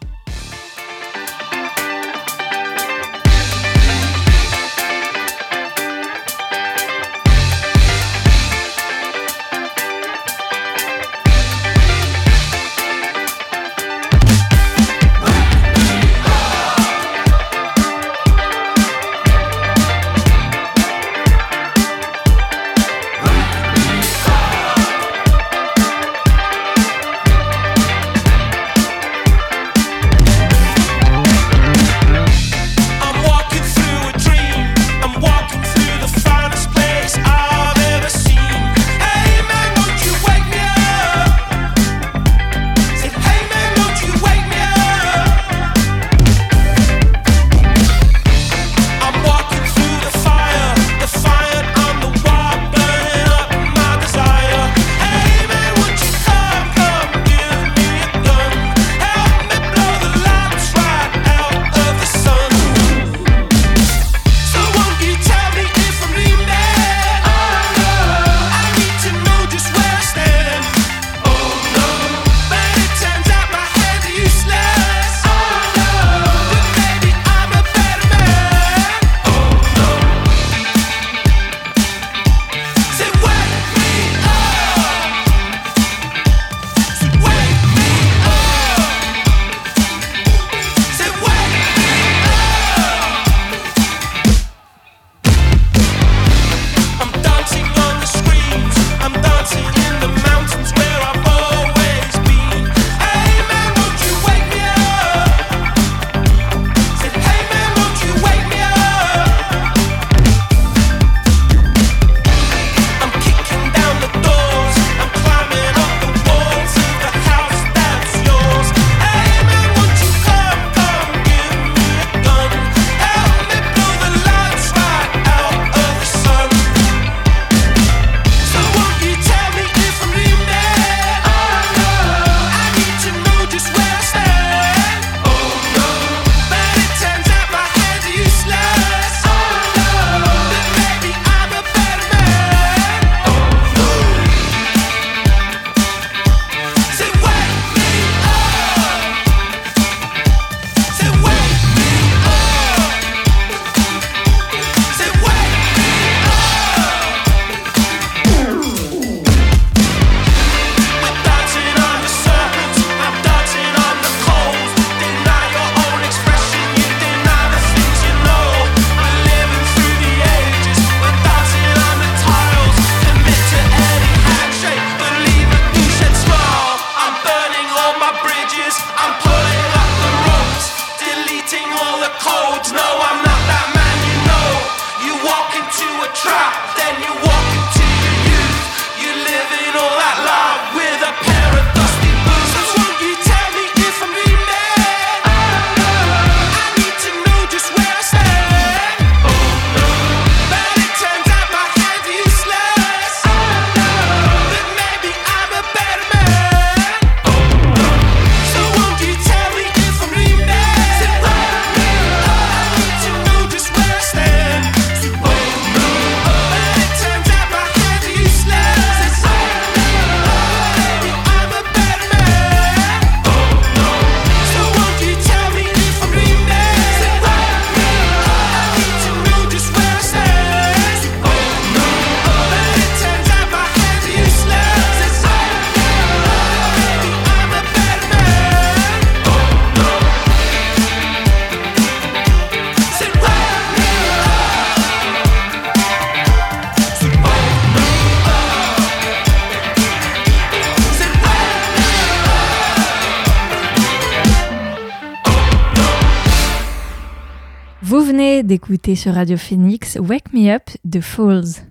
[257.98, 261.66] Venez d'écouter sur Radio Phoenix Wake Me Up de Falls.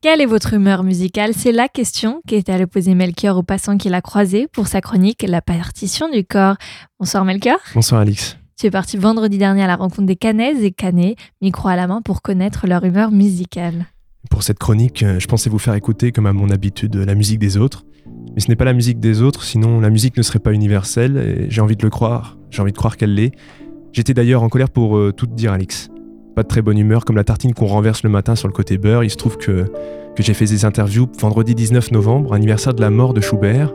[0.00, 1.32] Quelle est votre humeur musicale?
[1.36, 5.22] C'est la question qu'est allé poser Melchior au passant qu'il a croisé pour sa chronique
[5.28, 6.56] La partition du corps.
[6.98, 7.58] Bonsoir Melchior.
[7.74, 8.38] Bonsoir Alix.
[8.58, 11.88] Tu es parti vendredi dernier à la rencontre des Canaises et Canets, micro à la
[11.88, 13.86] main pour connaître leur humeur musicale.
[14.30, 17.38] Pour cette chronique, euh, je pensais vous faire écouter, comme à mon habitude, la musique
[17.38, 17.84] des autres.
[18.34, 21.18] Mais ce n'est pas la musique des autres, sinon la musique ne serait pas universelle,
[21.18, 22.38] et j'ai envie de le croire.
[22.50, 23.32] J'ai envie de croire qu'elle l'est.
[23.94, 25.88] J'étais d'ailleurs en colère pour euh, tout te dire, Alix.
[26.34, 28.76] Pas de très bonne humeur, comme la tartine qu'on renverse le matin sur le côté
[28.76, 29.04] beurre.
[29.04, 29.66] Il se trouve que,
[30.16, 33.72] que j'ai fait des interviews vendredi 19 novembre, anniversaire de la mort de Schubert.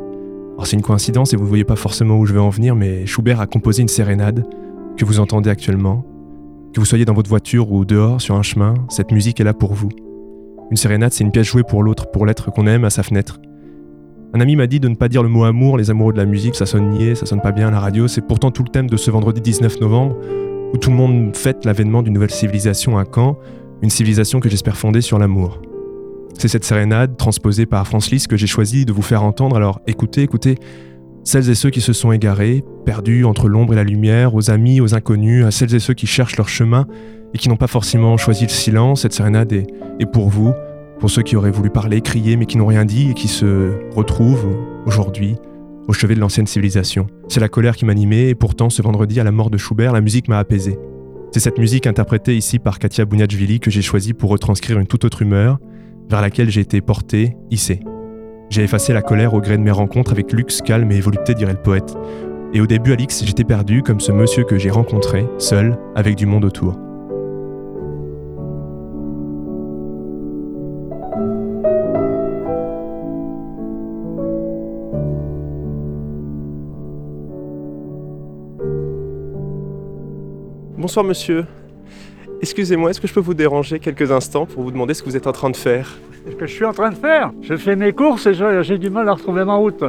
[0.56, 2.76] Alors c'est une coïncidence et vous ne voyez pas forcément où je vais en venir,
[2.76, 4.46] mais Schubert a composé une sérénade
[4.98, 6.06] que vous entendez actuellement.
[6.74, 9.54] Que vous soyez dans votre voiture ou dehors, sur un chemin, cette musique est là
[9.54, 9.90] pour vous.
[10.70, 13.40] Une sérénade, c'est une pièce jouée pour l'autre, pour l'être qu'on aime à sa fenêtre.
[14.32, 16.26] Un ami m'a dit de ne pas dire le mot amour, les amoureux de la
[16.26, 18.08] musique, ça sonne niais, ça sonne pas bien à la radio.
[18.08, 20.16] C'est pourtant tout le thème de ce vendredi 19 novembre,
[20.72, 23.40] où tout le monde fête l'avènement d'une nouvelle civilisation à Caen,
[23.82, 25.60] une civilisation que j'espère fonder sur l'amour.
[26.38, 29.82] C'est cette sérénade, transposée par France Liszt, que j'ai choisi de vous faire entendre, alors
[29.88, 30.60] écoutez, écoutez,
[31.24, 34.80] celles et ceux qui se sont égarés, perdus entre l'ombre et la lumière, aux amis,
[34.80, 36.86] aux inconnus, à celles et ceux qui cherchent leur chemin
[37.34, 40.54] et qui n'ont pas forcément choisi le silence, cette sérénade est pour vous,
[41.00, 43.74] pour ceux qui auraient voulu parler, crier, mais qui n'ont rien dit et qui se
[43.96, 45.38] retrouvent aujourd'hui
[45.88, 47.08] au chevet de l'ancienne civilisation.
[47.30, 50.02] C'est la colère qui m'animait et pourtant ce vendredi à la mort de Schubert, la
[50.02, 50.78] musique m'a apaisé.
[51.32, 55.06] C'est cette musique interprétée ici par Katia Bouniachvili que j'ai choisie pour retranscrire une toute
[55.06, 55.58] autre humeur
[56.10, 57.80] vers laquelle j'ai été porté, hissé.
[58.50, 61.54] J'ai effacé la colère au gré de mes rencontres avec luxe, calme et volupté, dirait
[61.54, 61.96] le poète.
[62.54, 66.26] Et au début, Alix, j'étais perdu comme ce monsieur que j'ai rencontré, seul, avec du
[66.26, 66.89] monde autour.
[80.90, 81.46] Bonsoir monsieur.
[82.42, 85.16] Excusez-moi, est-ce que je peux vous déranger quelques instants pour vous demander ce que vous
[85.16, 86.00] êtes en train de faire?
[86.28, 88.90] Ce que je suis en train de faire, je fais mes courses et j'ai du
[88.90, 89.84] mal à retrouver ma route.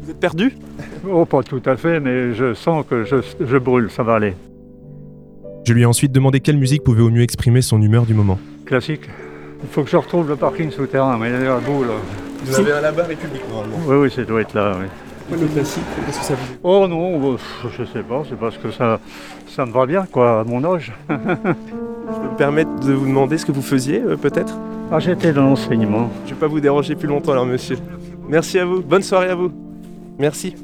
[0.00, 0.56] Vous êtes perdu?
[1.06, 4.32] Oh, pas tout à fait, mais je sens que je, je brûle, ça va aller.
[5.66, 8.38] Je lui ai ensuite demandé quelle musique pouvait au mieux exprimer son humeur du moment.
[8.64, 9.02] Classique.
[9.62, 11.92] Il faut que je retrouve le parking souterrain, mais il est à bout là.
[12.44, 13.76] Vous avez un là-bas, République, normalement.
[13.86, 14.86] Oui, oui, ça doit être là, oui.
[15.30, 17.36] Le classique, qu'est-ce que ça vous Oh non, euh,
[17.76, 18.98] je sais pas, c'est parce que ça,
[19.46, 20.92] ça me va bien, quoi, à mon âge.
[21.10, 24.56] Je peux me permettre de vous demander ce que vous faisiez, euh, peut-être?
[24.90, 26.08] Ah, j'étais dans l'enseignement.
[26.24, 27.76] Je vais pas vous déranger plus longtemps alors, monsieur.
[28.26, 28.80] Merci à vous.
[28.80, 29.52] Bonne soirée à vous.
[30.18, 30.54] Merci.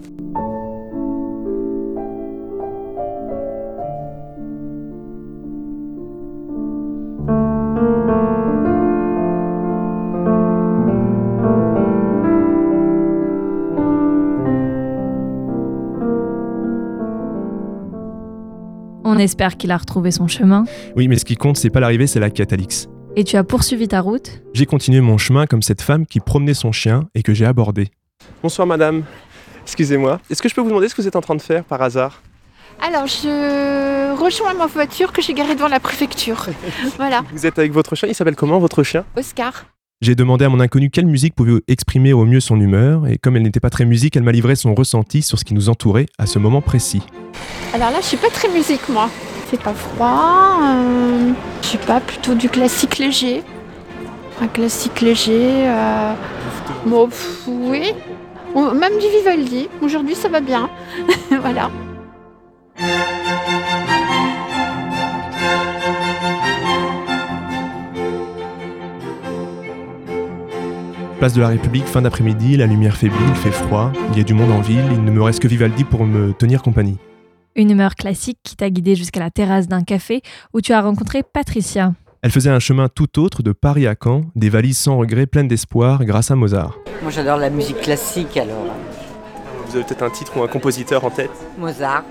[19.25, 20.65] Espère qu'il a retrouvé son chemin.
[20.97, 22.89] Oui, mais ce qui compte, c'est pas l'arrivée, c'est la Alix.
[23.17, 26.55] Et tu as poursuivi ta route J'ai continué mon chemin comme cette femme qui promenait
[26.55, 27.89] son chien et que j'ai abordé.
[28.43, 29.05] Bonsoir madame.
[29.63, 30.21] Excusez-moi.
[30.31, 31.81] Est-ce que je peux vous demander ce que vous êtes en train de faire par
[31.81, 32.23] hasard?
[32.83, 36.47] Alors, je rejoins ma voiture que j'ai garée devant la préfecture.
[36.97, 39.05] voilà, Vous êtes avec votre chien, il s'appelle comment votre chien?
[39.17, 39.67] Oscar.
[40.01, 43.37] J'ai demandé à mon inconnu quelle musique pouvait exprimer au mieux son humeur, et comme
[43.37, 46.07] elle n'était pas très musique, elle m'a livré son ressenti sur ce qui nous entourait
[46.19, 47.03] à ce moment précis.
[47.73, 49.09] Alors là, je suis pas très musique, moi.
[49.51, 50.59] C'est pas froid.
[50.63, 51.33] euh,
[51.63, 53.43] je sais pas, plutôt du classique léger.
[54.41, 55.69] Un classique léger.
[55.69, 56.13] euh,
[57.47, 57.93] oui.
[58.55, 59.69] Ou Même du Vivaldi.
[59.81, 60.69] Aujourd'hui, ça va bien.
[61.41, 61.71] voilà.
[71.25, 74.25] Place de la République, fin d'après-midi, la lumière faiblit, il fait froid, il y a
[74.25, 76.99] du monde en ville, il ne me reste que Vivaldi pour me tenir compagnie.
[77.57, 80.21] Une humeur classique qui t'a guidé jusqu'à la terrasse d'un café
[80.53, 81.95] où tu as rencontré Patricia.
[82.21, 85.49] Elle faisait un chemin tout autre de Paris à Caen, des valises sans regret pleines
[85.49, 86.77] d'espoir grâce à Mozart.
[87.01, 88.67] Moi j'adore la musique classique alors.
[89.67, 91.31] Vous avez peut-être un titre ou un compositeur en tête?
[91.57, 92.05] Mozart.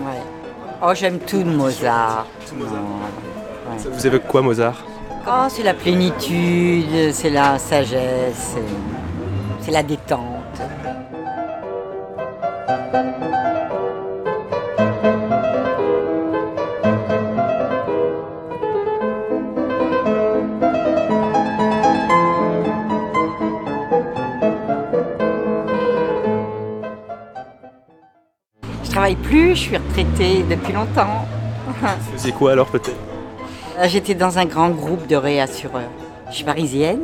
[0.00, 0.20] Ouais.
[0.82, 2.26] Oh j'aime tout de Mozart.
[2.58, 2.64] Non.
[2.64, 3.78] Ouais.
[3.78, 4.84] Ça vous évoque quoi Mozart?
[5.28, 10.60] Oh c'est la plénitude, c'est la sagesse, c'est- c'est la détente.
[28.84, 31.26] Je travaille plus, je suis retraitée depuis longtemps.
[32.12, 32.96] Faisiez quoi alors peut-être?
[33.84, 35.90] J'étais dans un grand groupe de réassureurs.
[36.30, 37.00] Je suis parisienne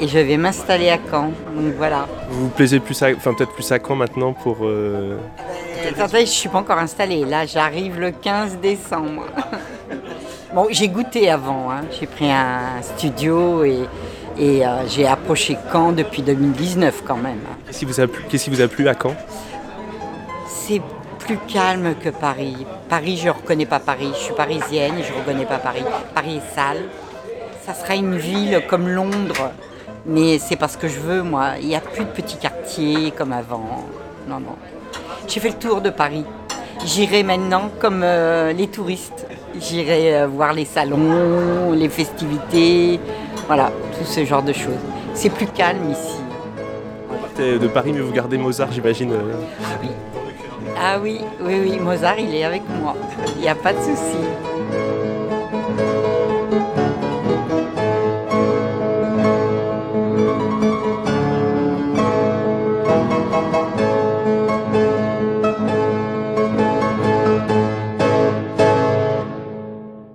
[0.00, 1.30] et je vais m'installer à Caen.
[1.54, 2.06] Donc voilà.
[2.30, 4.58] Vous vous plaisez plus à, enfin peut-être plus à Caen maintenant pour.
[4.62, 5.16] euh,
[5.88, 7.24] Attendez, je suis pas encore installée.
[7.24, 9.24] Là, j'arrive le 15 décembre.
[10.54, 11.82] Bon, j'ai goûté avant, hein.
[12.00, 13.80] j'ai pris un studio et,
[14.38, 17.40] et euh, j'ai approché Caen depuis 2019 quand même.
[17.66, 19.14] Qu'est-ce qui vous a plu, qu'est-ce qui vous a plu à Caen?
[20.46, 20.80] C'est
[21.28, 22.56] plus calme que Paris.
[22.88, 24.08] Paris, je ne reconnais pas Paris.
[24.14, 25.84] Je suis parisienne et je ne reconnais pas Paris.
[26.14, 26.84] Paris est sale.
[27.66, 29.50] Ça sera une ville comme Londres,
[30.06, 31.50] mais c'est pas ce que je veux, moi.
[31.60, 33.84] Il n'y a plus de petits quartiers comme avant.
[34.26, 34.56] Non, non.
[35.26, 36.24] J'ai fait le tour de Paris.
[36.86, 39.26] J'irai maintenant comme euh, les touristes.
[39.60, 43.00] J'irai euh, voir les salons, les festivités,
[43.46, 44.80] voilà, tout ce genre de choses.
[45.12, 46.20] C'est plus calme ici.
[47.10, 49.12] Vous partez de Paris, mais vous gardez Mozart, j'imagine.
[49.12, 50.17] euh.
[50.76, 52.96] Ah oui, oui, oui, Mozart, il est avec moi.
[53.36, 54.18] Il n'y a pas de souci.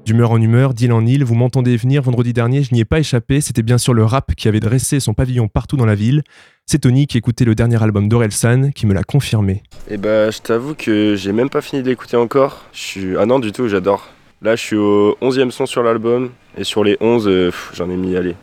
[0.06, 3.00] D'humeur en humeur, d'île en île, vous m'entendez venir vendredi dernier, je n'y ai pas
[3.00, 6.24] échappé, c'était bien sûr le rap qui avait dressé son pavillon partout dans la ville.
[6.66, 9.64] C'est Tony qui écoutait le dernier album d'Orelsan qui me l'a confirmé.
[9.90, 12.62] Et bah, je t'avoue que j'ai même pas fini de l'écouter encore.
[12.74, 13.18] Je suis...
[13.18, 14.08] Ah non, du tout, j'adore.
[14.42, 17.96] Là, je suis au 11e son sur l'album, et sur les 11, euh, j'en ai
[17.96, 18.36] mis, allez,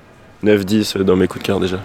[0.44, 1.80] 9-10 dans mes coups de cœur déjà.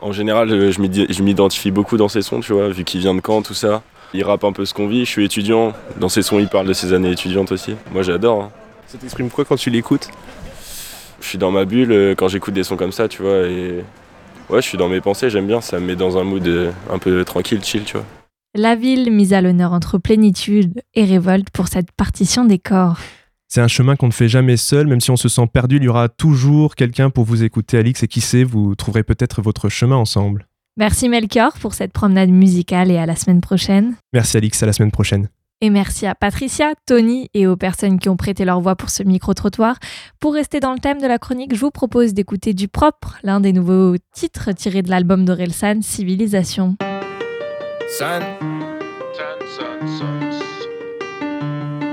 [0.00, 3.20] En général, euh, je m'identifie beaucoup dans ses sons, tu vois, vu qu'il vient de
[3.24, 3.82] Caen, tout ça.
[4.14, 5.72] Il rappe un peu ce qu'on vit, je suis étudiant.
[6.00, 7.76] Dans ses sons, il parle de ses années étudiantes aussi.
[7.92, 8.42] Moi, j'adore.
[8.44, 8.50] hein.
[8.88, 10.08] Ça t'exprime quoi quand tu l'écoutes?
[11.20, 13.84] Je suis dans ma bulle euh, quand j'écoute des sons comme ça, tu vois, et...
[14.50, 16.72] Ouais, je suis dans mes pensées, j'aime bien, ça me met dans un mood euh,
[16.90, 18.06] un peu tranquille, chill, tu vois.
[18.56, 22.98] La ville mise à l'honneur entre plénitude et révolte pour cette partition des corps.
[23.46, 25.84] C'est un chemin qu'on ne fait jamais seul, même si on se sent perdu, il
[25.84, 29.68] y aura toujours quelqu'un pour vous écouter, Alix, et qui sait, vous trouverez peut-être votre
[29.68, 30.48] chemin ensemble.
[30.76, 33.94] Merci Melchior pour cette promenade musicale et à la semaine prochaine.
[34.12, 35.28] Merci Alix, à la semaine prochaine.
[35.62, 39.02] Et merci à Patricia, Tony et aux personnes qui ont prêté leur voix pour ce
[39.02, 39.76] micro-trottoir.
[40.18, 43.40] Pour rester dans le thème de la chronique, je vous propose d'écouter Du Propre, l'un
[43.40, 46.76] des nouveaux titres tirés de l'album d'Orelsan, Civilisation.
[47.98, 48.20] Son.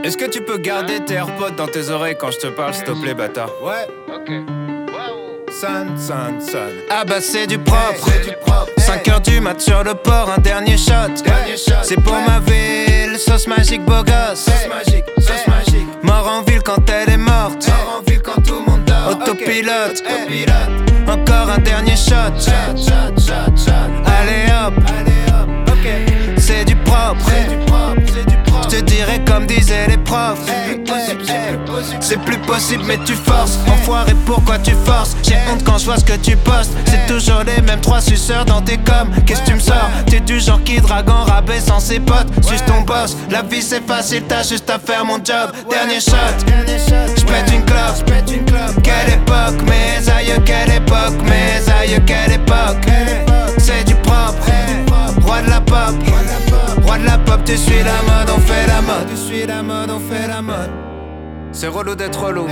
[0.03, 2.85] Est-ce que tu peux garder tes AirPods dans tes oreilles quand je te parle, s'il
[2.85, 3.51] te plaît, bâtard?
[3.61, 4.66] Ouais, ok.
[5.59, 6.69] Son, son, son.
[6.87, 8.11] Ah bah c'est du propre.
[8.77, 11.23] 5 heures du mat sur le port, un dernier shot.
[11.81, 14.45] C'est pour ma ville, sauce magique, beau gosse.
[14.45, 15.87] Sauce magique, sauce magique.
[16.03, 17.67] Mort en ville quand elle est morte.
[17.69, 19.17] Mort en ville quand tout le monde dort.
[19.19, 20.03] Autopilote.
[21.07, 22.51] Encore un dernier shot.
[24.05, 24.73] Allez hop.
[26.37, 27.31] C'est du propre.
[29.47, 30.39] Disaient les profs.
[31.99, 33.59] C'est plus possible, mais tu forces.
[33.67, 35.15] Enfoiré, pourquoi tu forces?
[35.23, 36.71] J'ai honte quand je vois ce que tu postes.
[36.85, 39.09] C'est toujours les mêmes trois suceurs dans tes coms.
[39.25, 39.89] Qu'est-ce que tu me sors?
[40.07, 42.27] T'es du genre qui drague en rabais sans ses potes.
[42.45, 43.15] Suis ton boss.
[43.29, 45.51] La vie c'est facile, t'as juste à faire mon job.
[45.69, 46.13] Dernier shot.
[47.17, 48.11] J'pète une clope.
[48.83, 52.85] Quelle époque, mes aïeux, quelle époque, mes aïeux, quelle époque.
[53.57, 54.47] C'est du propre.
[55.21, 55.95] Roi de la pop.
[56.83, 59.09] Roi de la pop, tu suis la mode, on fait la mode.
[59.09, 60.71] Tu suis la mode, on fait la mode.
[61.51, 62.47] C'est relou d'être relou.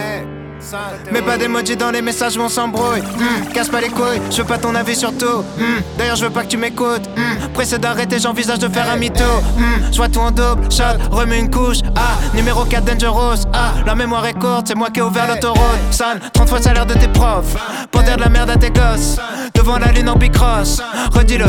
[1.11, 3.01] Mais pas d'emoji dans les messages, on s'embrouille.
[3.01, 5.43] Hmm, casse pas les couilles, je veux pas ton avis sur tout.
[5.57, 7.07] Hmm, D'ailleurs, je veux pas que tu m'écoutes.
[7.16, 9.24] Hmm, pressé d'arrêter, j'envisage de faire un mytho.
[9.57, 11.80] Hmm, je vois tout en double, shot, remue une couche.
[11.95, 13.43] Ah, numéro 4 Dangerous.
[13.53, 15.59] Ah, la mémoire est courte, c'est moi qui ai ouvert l'autoroute.
[15.91, 17.55] San, 30 fois le salaire de tes profs.
[17.91, 19.18] Pour dire de la merde à tes gosses.
[19.53, 20.82] Devant la lune en bicross.
[21.13, 21.45] Redis-le.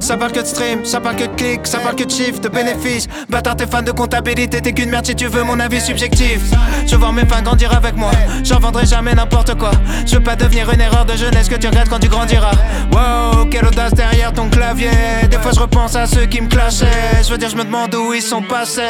[0.00, 2.40] Ça parle que de stream, ça parle que de clics, ça parle que de chiffres,
[2.40, 3.06] de bénéfices.
[3.28, 6.40] Bâtard, t'es fan de comptabilité, t'es qu'une merde si tu veux mon avis subjectif.
[6.86, 8.10] Je voir mes fans grandir avec moi,
[8.44, 9.70] j'en vendrai jamais n'importe quoi.
[10.06, 12.52] Je veux pas devenir une erreur de jeunesse que tu regrettes quand tu grandiras.
[12.92, 14.90] Wow, quelle audace derrière ton clavier.
[15.30, 17.22] Des fois je repense à ceux qui me clashaient.
[17.24, 18.82] Je veux dire, je me demande où ils sont passés.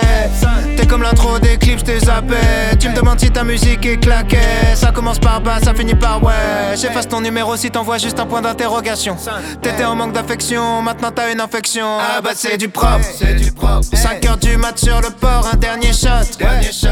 [0.76, 2.36] T'es comme l'intro des clips, je t'ai zappé.
[2.78, 4.38] Tu me demandes si ta musique est claquée.
[4.74, 6.32] Ça commence par bas, ça finit par ouais.
[6.80, 9.16] J'efface ton numéro si t'envoies juste un point d'interrogation.
[9.60, 11.98] T'étais en manque d'affection, maintenant t'as une infection.
[12.00, 13.86] Ah bah c'est du propre, c'est du propre.
[13.92, 16.38] 5 heures du mat sur le port, un dernier shot.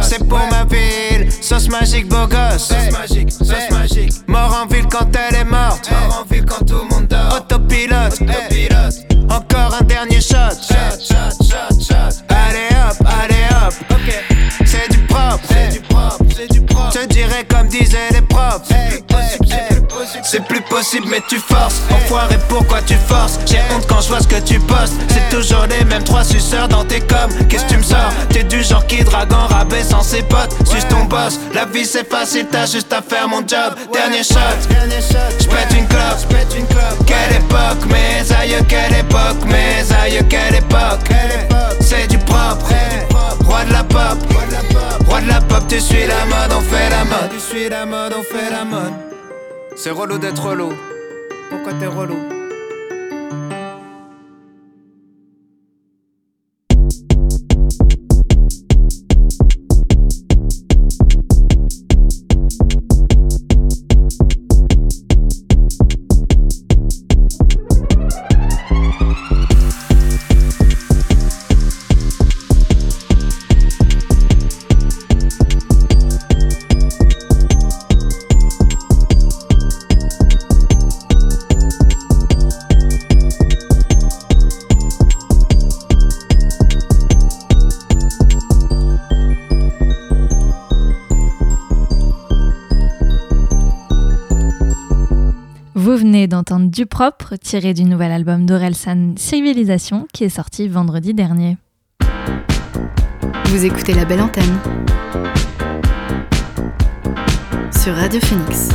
[0.03, 2.69] C'est pour ma ville, sauce magique, beau gosse.
[2.69, 4.13] Sauce magique, sauce magique.
[4.27, 5.91] Mort en ville quand elle est morte.
[5.91, 7.37] Mort en ville quand tout le monde dort.
[7.37, 9.07] Autopilote, autopilote.
[9.31, 10.55] Encore un dernier shot.
[10.63, 12.25] Shot, shot, shot, shot.
[12.29, 13.75] Allez hop, allez hop.
[13.91, 14.30] Ok.
[14.81, 16.99] C'est du propre, c'est du propre, c'est du propre.
[17.01, 18.63] Je dirais comme disaient les profs.
[20.23, 21.83] C'est plus possible, mais tu forces.
[21.91, 23.39] Enfoiré, pourquoi tu forces?
[23.47, 24.95] J'ai honte quand je vois ce que tu postes.
[25.09, 27.31] C'est toujours les mêmes trois suceurs dans tes coms.
[27.49, 28.13] Qu'est-ce que tu me sors?
[28.31, 30.55] T'es du genre qui drague en rabais sans ses potes.
[30.67, 31.39] Suis ton boss.
[31.55, 33.75] La vie c'est facile, t'as juste à faire mon job.
[33.93, 34.39] Dernier shot.
[35.41, 36.35] J'pète une clope.
[37.07, 41.11] Quelle époque, mes aïeux, quelle époque, mes aïeux, quelle époque.
[41.81, 42.67] C'est du propre.
[43.51, 44.19] Roi de la pop.
[45.09, 47.41] Roi de la pop, tu suis la mode, on fait la mode.
[47.41, 48.93] suit la mode, on fait la mode.
[49.75, 50.73] C'est relou d'être relou.
[51.51, 52.40] Pourquoi t'es relou?
[96.71, 101.57] Du Propre, tiré du nouvel album d'Orelsan Civilisation, qui est sorti vendredi dernier.
[103.47, 104.57] Vous écoutez la belle antenne
[107.77, 108.69] sur Radio Phoenix.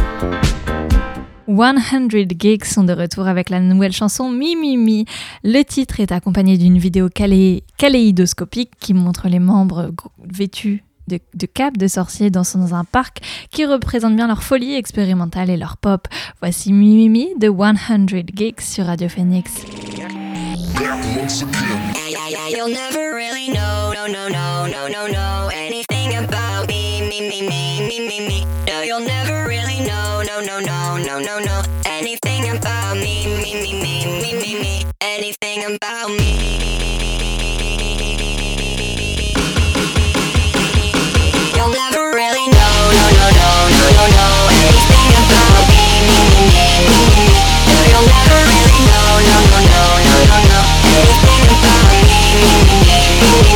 [1.48, 5.06] 100 Gigs sont de retour avec la nouvelle chanson Mi Mi Mi.
[5.46, 11.78] Le titre est accompagné d'une vidéo calé- kaléidoscopique qui montre les membres vêtus de, capes
[11.78, 13.20] de sorciers dansant dans un parc
[13.52, 16.08] qui représente bien leur folie expérimentale et leur pop.
[16.42, 19.52] Voici Mi Mi Mi de 100 Gigs sur Radio Phoenix.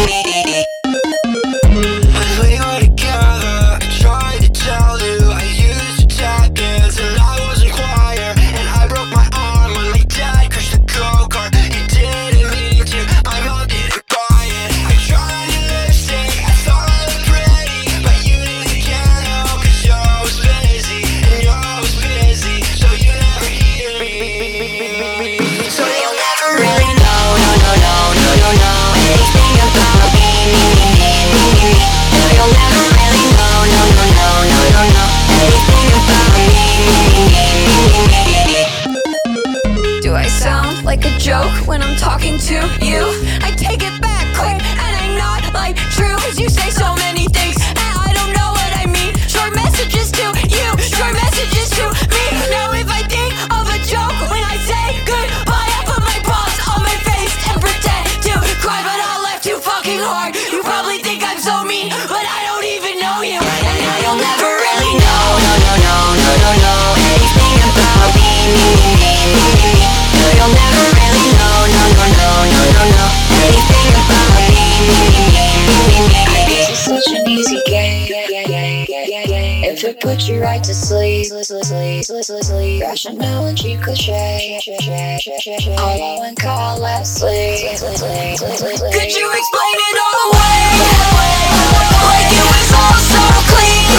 [0.05, 0.28] Me,
[80.01, 82.81] If put you right to sleep, sleep, sleep, sleep, sleep, sleep.
[82.83, 84.59] Rationality cliche.
[85.77, 87.67] All and call Leslie.
[87.67, 90.79] Could you explain it all away?
[92.07, 93.19] Like it was all so
[93.51, 93.91] clean.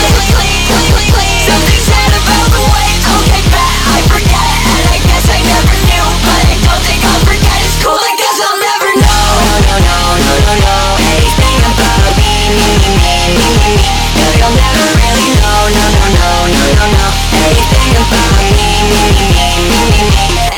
[1.44, 3.04] Something said about the waves.
[3.20, 7.20] Okay, bet I forget, and I guess I never knew, but I don't think I'll
[7.28, 7.60] forget.
[7.60, 9.20] It's cool, I guess I'll never know.
[9.68, 10.76] No, no, no, no, no, no,
[11.12, 13.92] anything about me, me, me, me, me, me, me.
[14.16, 15.29] No, you'll never really know.
[15.70, 17.06] No, no, no, no, no, no,
[17.46, 18.70] anything about me.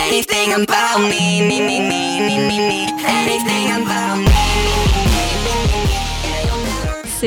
[0.08, 1.21] Anything about me,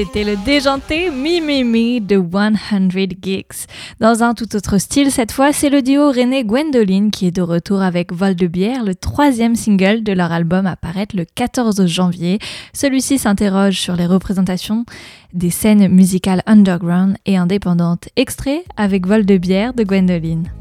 [0.05, 2.89] C'était le déjanté Mi Mi Mi de 100
[3.21, 3.65] Gigs.
[3.99, 7.41] Dans un tout autre style, cette fois, c'est le duo René Gwendoline qui est de
[7.41, 11.87] retour avec Vol de bière, le troisième single de leur album à paraître le 14
[11.87, 12.37] janvier.
[12.71, 14.85] Celui-ci s'interroge sur les représentations
[15.33, 18.07] des scènes musicales underground et indépendantes.
[18.15, 20.51] Extrait avec Vol de bière de Gwendoline.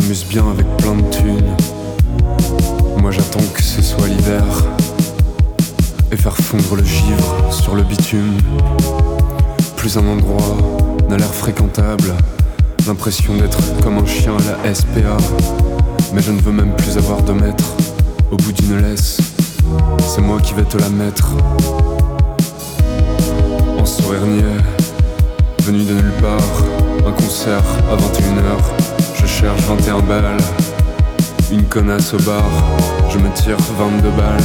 [0.00, 1.56] S'amuse bien avec plein de thunes.
[3.00, 4.44] Moi j'attends que ce soit l'hiver
[6.10, 8.36] et faire fondre le givre sur le bitume.
[9.76, 10.56] Plus un endroit
[11.08, 12.14] n'a l'air fréquentable,
[12.86, 15.16] l'impression d'être comme un chien à la SPA.
[16.12, 17.72] Mais je ne veux même plus avoir de maître
[18.30, 19.18] au bout d'une laisse.
[20.06, 21.28] C'est moi qui vais te la mettre.
[23.78, 24.62] En sourire niais,
[25.62, 27.06] venu de nulle part.
[27.06, 28.77] Un concert à 21h.
[29.28, 30.36] Je cherche 21 balles.
[31.52, 32.50] Une connasse au bar.
[33.10, 34.40] Je me tire 22 balles.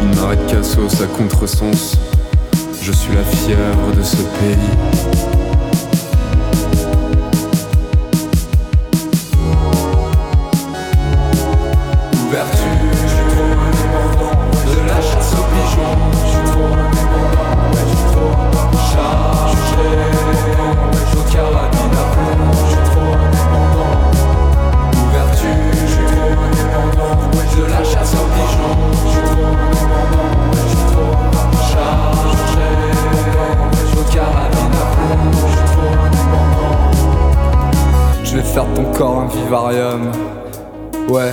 [0.00, 1.98] Une marée de cassos à contresens.
[2.80, 5.41] Je suis la fièvre de ce pays.
[38.52, 40.12] Faire de ton corps un vivarium.
[41.08, 41.32] Ouais,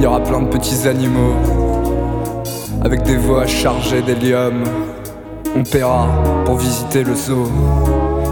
[0.00, 1.34] y aura plein de petits animaux
[2.82, 4.64] avec des voix chargées d'hélium.
[5.54, 6.08] On paiera
[6.46, 7.48] pour visiter le zoo.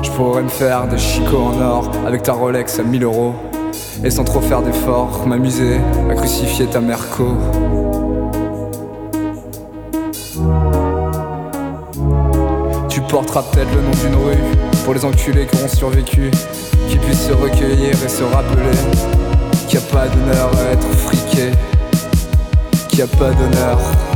[0.03, 3.35] Je pourrais me faire des chicots en or avec ta Rolex à 1000 euros.
[4.03, 5.76] Et sans trop faire d'efforts, m'amuser
[6.11, 7.37] à crucifier ta Merco.
[12.89, 14.39] Tu porteras peut-être le nom d'une rue
[14.85, 16.30] pour les enculés qui auront survécu,
[16.93, 18.76] qui puissent se recueillir et se rappeler
[19.66, 21.51] qu'il n'y a pas d'honneur à être friqué,
[22.88, 24.12] qu'il n'y a pas d'honneur.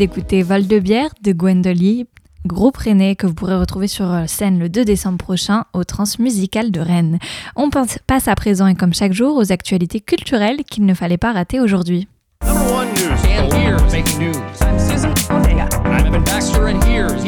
[0.00, 2.04] D'écouter Val de Bière de Gwendolyn,
[2.46, 6.70] groupe rennais que vous pourrez retrouver sur euh, scène le 2 décembre prochain au Transmusical
[6.70, 7.18] de Rennes.
[7.54, 11.18] On pense- passe à présent et comme chaque jour aux actualités culturelles qu'il ne fallait
[11.18, 12.08] pas rater aujourd'hui.
[12.42, 13.12] Number one news.
[13.28, 14.38] And here's making news.
[14.62, 15.68] I'm Susan Ortega.
[15.84, 17.22] I'm Evan Baxter, and here's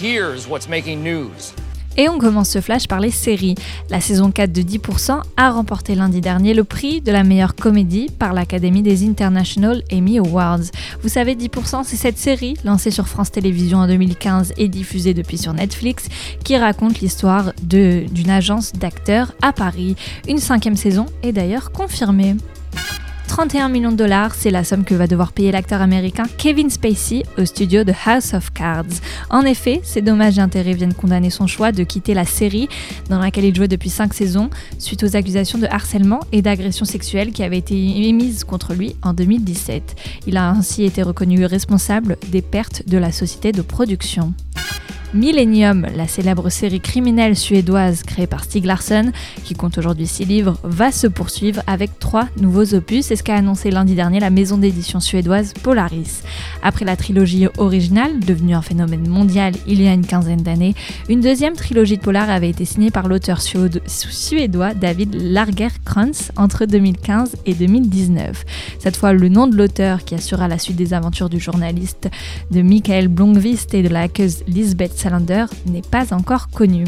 [0.00, 1.52] here's what's making news.
[1.96, 3.54] Et on commence ce flash par les séries.
[3.90, 8.08] La saison 4 de 10% a remporté lundi dernier le prix de la meilleure comédie
[8.18, 10.60] par l'Académie des International Emmy Awards.
[11.02, 15.38] Vous savez, 10% c'est cette série lancée sur France Télévisions en 2015 et diffusée depuis
[15.38, 16.08] sur Netflix
[16.44, 19.96] qui raconte l'histoire d'une agence d'acteurs à Paris.
[20.28, 22.36] Une cinquième saison est d'ailleurs confirmée.
[23.30, 27.22] 31 millions de dollars, c'est la somme que va devoir payer l'acteur américain Kevin Spacey
[27.38, 28.98] au studio de House of Cards.
[29.30, 32.68] En effet, ces dommages et intérêts viennent condamner son choix de quitter la série
[33.08, 34.50] dans laquelle il jouait depuis 5 saisons
[34.80, 37.76] suite aux accusations de harcèlement et d'agression sexuelle qui avaient été
[38.08, 39.94] émises contre lui en 2017.
[40.26, 44.34] Il a ainsi été reconnu responsable des pertes de la société de production.
[45.12, 49.10] Millennium, la célèbre série criminelle suédoise créée par Stieg Larsson,
[49.42, 53.06] qui compte aujourd'hui 6 livres, va se poursuivre avec trois nouveaux opus.
[53.06, 56.22] C'est ce qu'a annoncé lundi dernier la maison d'édition suédoise Polaris.
[56.62, 60.76] Après la trilogie originale, devenue un phénomène mondial il y a une quinzaine d'années,
[61.08, 66.66] une deuxième trilogie de polar avait été signée par l'auteur suédo- suédois David Lagerkrantz entre
[66.66, 68.44] 2015 et 2019.
[68.78, 72.08] Cette fois, le nom de l'auteur qui assurera la suite des aventures du journaliste
[72.52, 76.84] de Michael Blomqvist et de la hackeuse Lisbeth Salander n'est pas encore connu.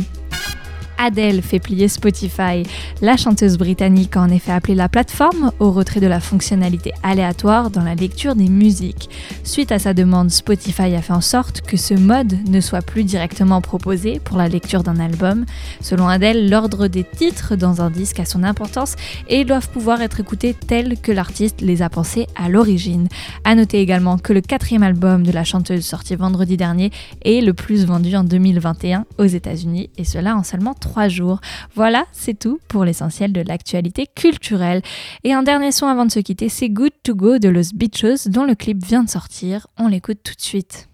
[0.99, 2.62] Adele fait plier Spotify.
[3.01, 7.70] La chanteuse britannique a en effet appelé la plateforme au retrait de la fonctionnalité aléatoire
[7.70, 9.11] dans la lecture des musiques.
[9.45, 13.05] Suite à sa demande, Spotify a fait en sorte que ce mode ne soit plus
[13.05, 15.45] directement proposé pour la lecture d'un album.
[15.80, 18.97] Selon Adele, l'ordre des titres dans un disque a son importance
[19.28, 23.09] et doivent pouvoir être écoutés tels que l'artiste les a pensés à l'origine.
[23.45, 26.90] À noter également que le quatrième album de la chanteuse sorti vendredi dernier
[27.24, 31.40] est le plus vendu en 2021 aux États-Unis et cela en seulement trois jours.
[31.74, 34.82] Voilà, c'est tout pour l'essentiel de l'actualité culturelle.
[35.24, 38.28] Et un dernier son avant de se quitter, c'est Good to Go de Los Beachos
[38.28, 39.66] dont le clip vient de sortir.
[39.78, 40.88] On l'écoute tout de suite.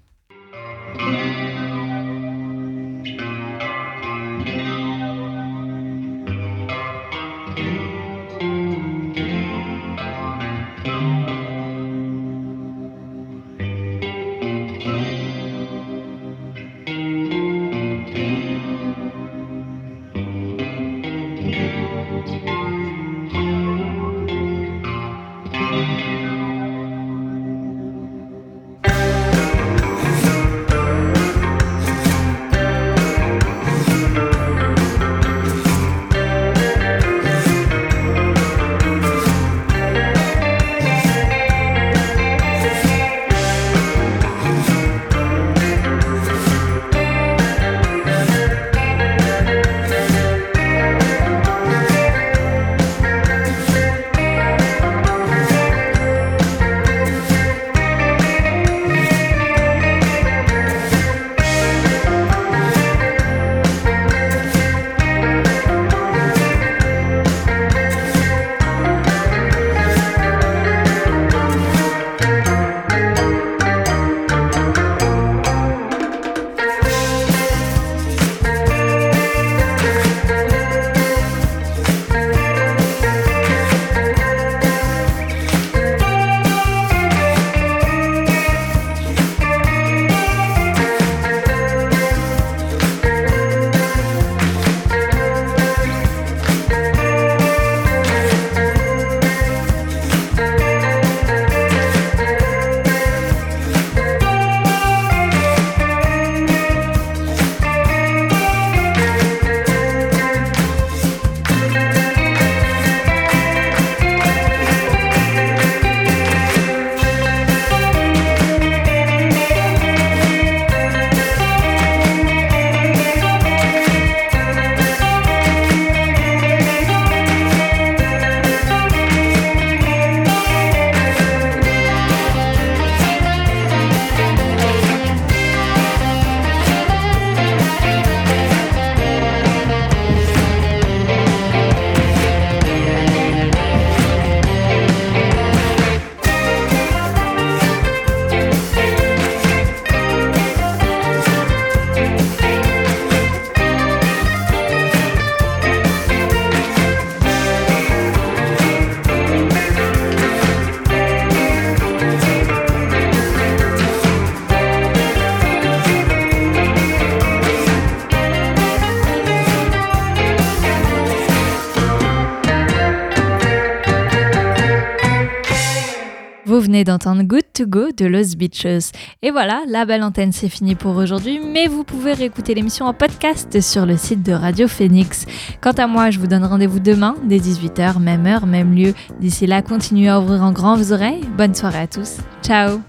[176.84, 178.92] D'entendre Good to Go de Los Beaches.
[179.22, 182.94] Et voilà, la belle antenne c'est fini pour aujourd'hui, mais vous pouvez réécouter l'émission en
[182.94, 185.26] podcast sur le site de Radio Phoenix.
[185.60, 188.94] Quant à moi, je vous donne rendez-vous demain dès 18h, même heure, même lieu.
[189.20, 191.24] D'ici là, continuez à ouvrir en grand oreilles.
[191.36, 192.18] Bonne soirée à tous.
[192.42, 192.80] Ciao